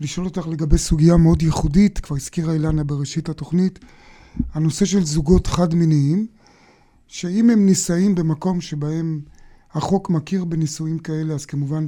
[0.00, 3.78] לשאול אותך לגבי סוגיה מאוד ייחודית, כבר הזכירה אילנה בראשית התוכנית,
[4.54, 6.26] הנושא של זוגות חד-מיניים,
[7.06, 9.20] שאם הם נישאים במקום שבהם
[9.72, 11.86] החוק מכיר בנישואים כאלה, אז כמובן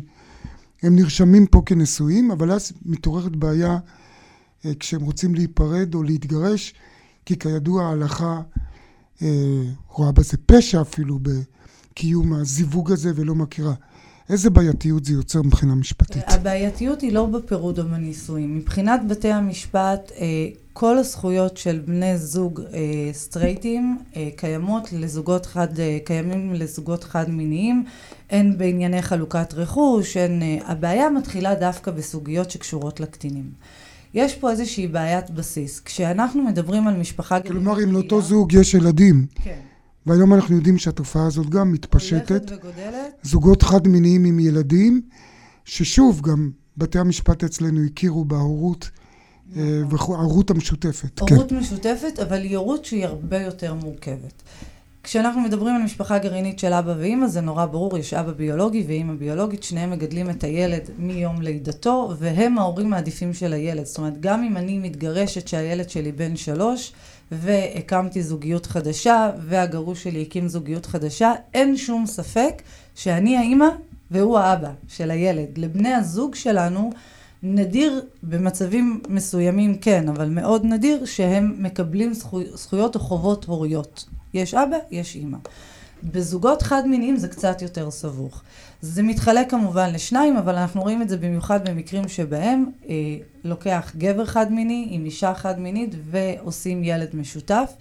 [0.82, 3.78] הם נרשמים פה כנשואים, אבל אז מתעוררת בעיה
[4.64, 6.74] אה, כשהם רוצים להיפרד או להתגרש,
[7.24, 8.40] כי כידוע ההלכה
[9.22, 13.74] אה, רואה בזה פשע אפילו בקיום הזיווג הזה ולא מכירה.
[14.30, 16.22] איזה בעייתיות זה יוצר מבחינה משפטית?
[16.26, 18.56] הבעייתיות היא לא בפירוד או בנישואים.
[18.56, 25.68] מבחינת בתי המשפט, אה, כל הזכויות של בני זוג אה, סטרייטים אה, קיימות לזוגות חד,
[26.04, 27.84] קיימים לזוגות חד מיניים,
[28.30, 33.50] הן בענייני חלוקת רכוש, הן, הבעיה מתחילה דווקא בסוגיות שקשורות לקטינים.
[34.14, 35.80] יש פה איזושהי בעיית בסיס.
[35.80, 37.40] כשאנחנו מדברים על משפחה...
[37.40, 39.58] כלומר, אם לאותו זוג יש ילדים, כן.
[40.08, 43.12] והיום אנחנו יודעים שהתופעה הזאת גם מתפשטת, הולכת וגודלת.
[43.22, 45.02] זוגות חד-מיניים עם ילדים,
[45.64, 48.90] ששוב, גם בתי המשפט אצלנו הכירו בהורות,
[49.56, 51.20] אה, וכו', ההורות המשותפת.
[51.20, 51.34] כן.
[51.34, 54.42] הורות משותפת, אבל היא הורות שהיא הרבה יותר מורכבת.
[55.02, 59.14] כשאנחנו מדברים על משפחה גרעינית של אבא ואימא, זה נורא ברור, יש אבא ביולוגי ואימא
[59.14, 63.86] ביולוגית, שניהם מגדלים את הילד מיום לידתו, והם ההורים העדיפים של הילד.
[63.86, 66.92] זאת אומרת, גם אם אני מתגרשת שהילד שלי בן שלוש,
[67.32, 72.62] והקמתי זוגיות חדשה, והגרוש שלי הקים זוגיות חדשה, אין שום ספק
[72.94, 73.68] שאני האימא
[74.10, 75.58] והוא האבא של הילד.
[75.58, 76.90] לבני הזוג שלנו,
[77.42, 84.04] נדיר במצבים מסוימים כן, אבל מאוד נדיר שהם מקבלים זכו, זכויות או חובות הוריות.
[84.34, 85.38] יש אבא, יש אימא.
[86.02, 88.42] בזוגות חד-מיניים זה קצת יותר סבוך.
[88.82, 92.94] זה מתחלק כמובן לשניים, אבל אנחנו רואים את זה במיוחד במקרים שבהם אה,
[93.44, 97.72] לוקח גבר חד-מיני עם אישה חד-מינית ועושים ילד משותף.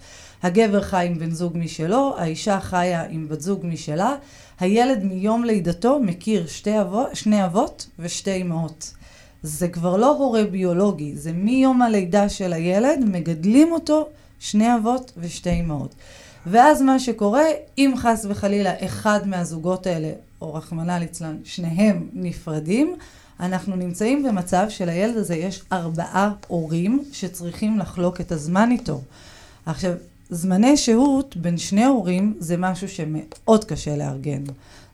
[0.42, 4.14] הגבר חי עם בן זוג משלו, האישה חיה עם בת זוג משלה.
[4.60, 8.94] הילד מיום לידתו מכיר שתי אבו, שני אבות ושתי אמהות.
[9.42, 14.08] זה כבר לא הורה ביולוגי, זה מיום הלידה של הילד, מגדלים אותו
[14.38, 15.94] שני אבות ושתי אמהות.
[16.50, 17.44] ואז מה שקורה,
[17.78, 22.96] אם חס וחלילה אחד מהזוגות האלה, או רחמנא ליצלן, שניהם נפרדים,
[23.40, 29.00] אנחנו נמצאים במצב שלילד הזה יש ארבעה הורים שצריכים לחלוק את הזמן איתו.
[29.66, 29.92] עכשיו,
[30.30, 34.42] זמני שהות בין שני הורים זה משהו שמאוד קשה לארגן.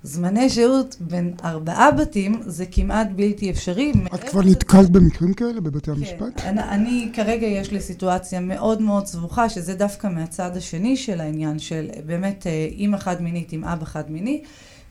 [0.07, 3.93] זמני שהות בין ארבעה בתים זה כמעט בלתי אפשרי.
[4.15, 6.33] את כבר נתקלת במקרים כאלה בבתי המשפט?
[6.37, 11.21] כן, אני, אני כרגע יש לי סיטואציה מאוד מאוד סבוכה, שזה דווקא מהצד השני של
[11.21, 14.43] העניין, של באמת אה, אימא חד מינית עם אבא חד מיני,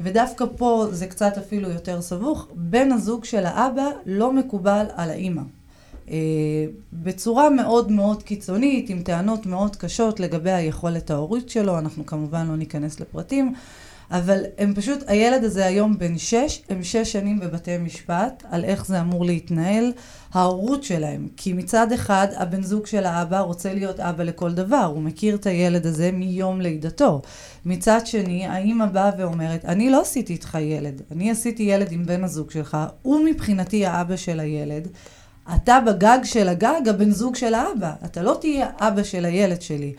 [0.01, 5.41] ודווקא פה זה קצת אפילו יותר סבוך, בן הזוג של האבא לא מקובל על האימא.
[6.09, 6.15] אה,
[6.93, 12.55] בצורה מאוד מאוד קיצונית, עם טענות מאוד קשות לגבי היכולת ההורית שלו, אנחנו כמובן לא
[12.55, 13.53] ניכנס לפרטים,
[14.11, 18.85] אבל הם פשוט, הילד הזה היום בן שש, הם שש שנים בבתי משפט, על איך
[18.85, 19.91] זה אמור להתנהל,
[20.33, 21.27] ההורות שלהם.
[21.37, 25.45] כי מצד אחד, הבן זוג של האבא רוצה להיות אבא לכל דבר, הוא מכיר את
[25.45, 27.21] הילד הזה מיום לידתו.
[27.65, 32.23] מצד שני, האמא באה ואומרת, אני לא עשיתי איתך ילד, אני עשיתי ילד עם בן
[32.23, 34.87] הזוג שלך, הוא מבחינתי האבא של הילד.
[35.55, 37.91] אתה בגג של הגג, הבן זוג של האבא.
[38.05, 39.93] אתה לא תהיה אבא של הילד שלי.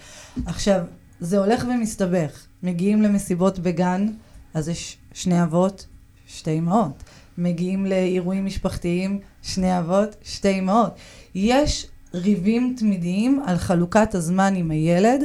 [0.46, 0.80] עכשיו,
[1.24, 2.46] זה הולך ומסתבך.
[2.62, 4.08] מגיעים למסיבות בגן,
[4.54, 5.86] אז יש שני אבות,
[6.26, 7.02] שתי אמהות.
[7.38, 10.94] מגיעים לאירועים משפחתיים, שני אבות, שתי אמהות.
[11.34, 15.20] יש ריבים תמידיים על חלוקת הזמן עם הילד.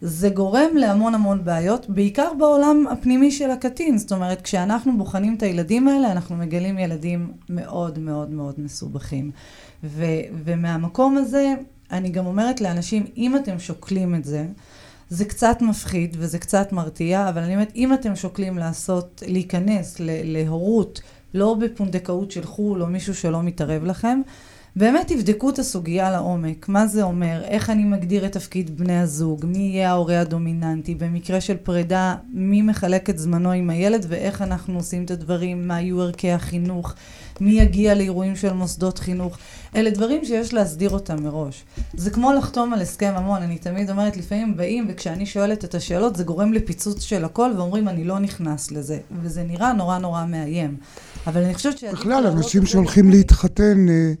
[0.00, 3.98] זה גורם להמון המון בעיות, בעיקר בעולם הפנימי של הקטין.
[3.98, 9.30] זאת אומרת, כשאנחנו בוחנים את הילדים האלה, אנחנו מגלים ילדים מאוד מאוד מאוד מסובכים.
[9.84, 11.54] ו- ומהמקום הזה,
[11.90, 14.46] אני גם אומרת לאנשים, אם אתם שוקלים את זה,
[15.12, 21.00] זה קצת מפחיד וזה קצת מרתיע, אבל אני אומרת, אם אתם שוקלים לעשות, להיכנס להורות,
[21.34, 24.20] לא בפונדקאות של חו"ל או מישהו שלא מתערב לכם,
[24.76, 29.46] באמת תבדקו את הסוגיה לעומק, מה זה אומר, איך אני מגדיר את תפקיד בני הזוג,
[29.46, 34.06] מי יהיה ההורה הדומיננטי, במקרה של פרידה, מי מחלק את זמנו עם הילד?
[34.08, 36.94] ואיך אנחנו עושים את הדברים, מה יהיו ערכי החינוך,
[37.42, 39.38] מי יגיע לאירועים של מוסדות חינוך.
[39.76, 41.64] אלה דברים שיש להסדיר אותם מראש.
[41.94, 46.16] זה כמו לחתום על הסכם המון, אני תמיד אומרת, לפעמים באים וכשאני שואלת את השאלות
[46.16, 50.76] זה גורם לפיצוץ של הכל ואומרים אני לא נכנס לזה, וזה נראה נורא נורא מאיים.
[51.26, 51.84] אבל אני חושבת ש...
[51.84, 53.88] בכלל, אנשים שהולכים להתחתן...
[53.88, 54.12] אה,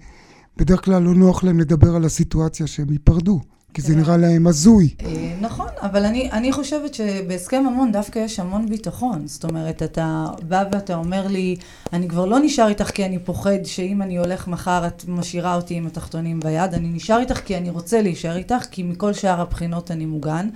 [0.56, 3.40] בדרך כלל לא נוח להם לדבר על הסיטואציה שהם ייפרדו,
[3.74, 4.88] כי זה נראה להם הזוי.
[5.04, 9.26] אה, נכון, אבל אני, אני חושבת שבהסכם המון דווקא יש המון ביטחון.
[9.26, 11.56] זאת אומרת, אתה בא ואתה אומר לי,
[11.92, 15.74] אני כבר לא נשאר איתך כי אני פוחד שאם אני הולך מחר את משאירה אותי
[15.74, 19.90] עם התחתונים ביד, אני נשאר איתך כי אני רוצה להישאר איתך, כי מכל שאר הבחינות
[19.90, 20.48] אני מוגן.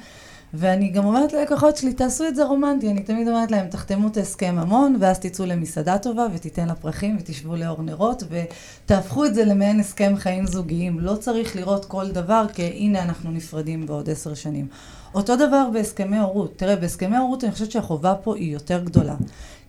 [0.54, 2.90] ואני גם אומרת ללקוחות שלי, תעשו את זה רומנטי.
[2.90, 7.16] אני תמיד אומרת להם, תחתמו את ההסכם המון, ואז תצאו למסעדה טובה, ותיתן לה פרחים,
[7.20, 11.00] ותשבו לאור נרות, ותהפכו את זה למעין הסכם חיים זוגיים.
[11.00, 14.66] לא צריך לראות כל דבר כהנה אנחנו נפרדים בעוד עשר שנים.
[15.16, 16.52] אותו דבר בהסכמי הורות.
[16.56, 19.14] תראה, בהסכמי הורות אני חושבת שהחובה פה היא יותר גדולה.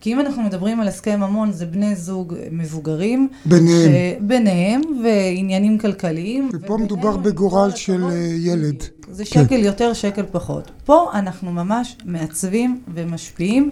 [0.01, 3.29] כי אם אנחנו מדברים על הסכם ממון, זה בני זוג מבוגרים.
[3.45, 3.91] ביניהם.
[3.91, 4.21] ש...
[4.21, 6.49] ביניהם, ועניינים כלכליים.
[6.53, 8.83] ופה מדובר בגורל של uh, ילד.
[9.11, 9.55] זה שקל כן.
[9.55, 10.71] יותר, שקל פחות.
[10.85, 13.69] פה אנחנו ממש מעצבים ומשפיעים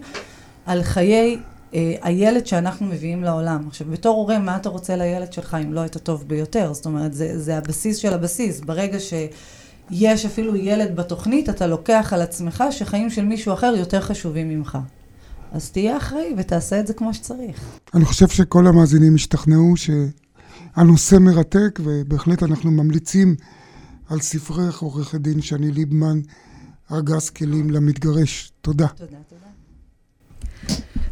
[0.65, 1.37] על חיי
[1.73, 3.67] אה, הילד שאנחנו מביאים לעולם.
[3.67, 6.73] עכשיו, בתור הורה, מה אתה רוצה לילד שלך אם לא את הטוב ביותר?
[6.73, 8.59] זאת אומרת, זה, זה הבסיס של הבסיס.
[8.59, 8.99] ברגע
[9.89, 14.77] שיש אפילו ילד בתוכנית, אתה לוקח על עצמך שחיים של מישהו אחר יותר חשובים ממך.
[15.51, 17.79] אז תהיה אחראי ותעשה את זה כמו שצריך.
[17.93, 23.35] אני חושב שכל המאזינים השתכנעו שהנושא מרתק, ובהחלט אנחנו ממליצים
[24.09, 26.19] על ספרך, עורכת דין שני ליבמן,
[26.91, 28.51] ארגז כלים למתגרש.
[28.61, 29.17] תודה, תודה.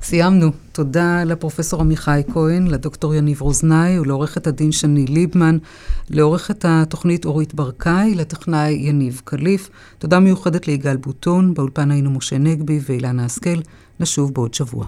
[0.03, 0.51] סיימנו.
[0.71, 5.57] תודה לפרופסור עמיחי כהן, לדוקטור יניב רוזנאי ולעורכת הדין שני ליבמן,
[6.09, 9.69] לעורכת התוכנית אורית ברקאי, לטכנאי יניב קליף.
[9.97, 13.59] תודה מיוחדת ליגאל בוטון, באולפן היינו משה נגבי ואילנה השכל.
[13.99, 14.85] נשוב בעוד שבוע.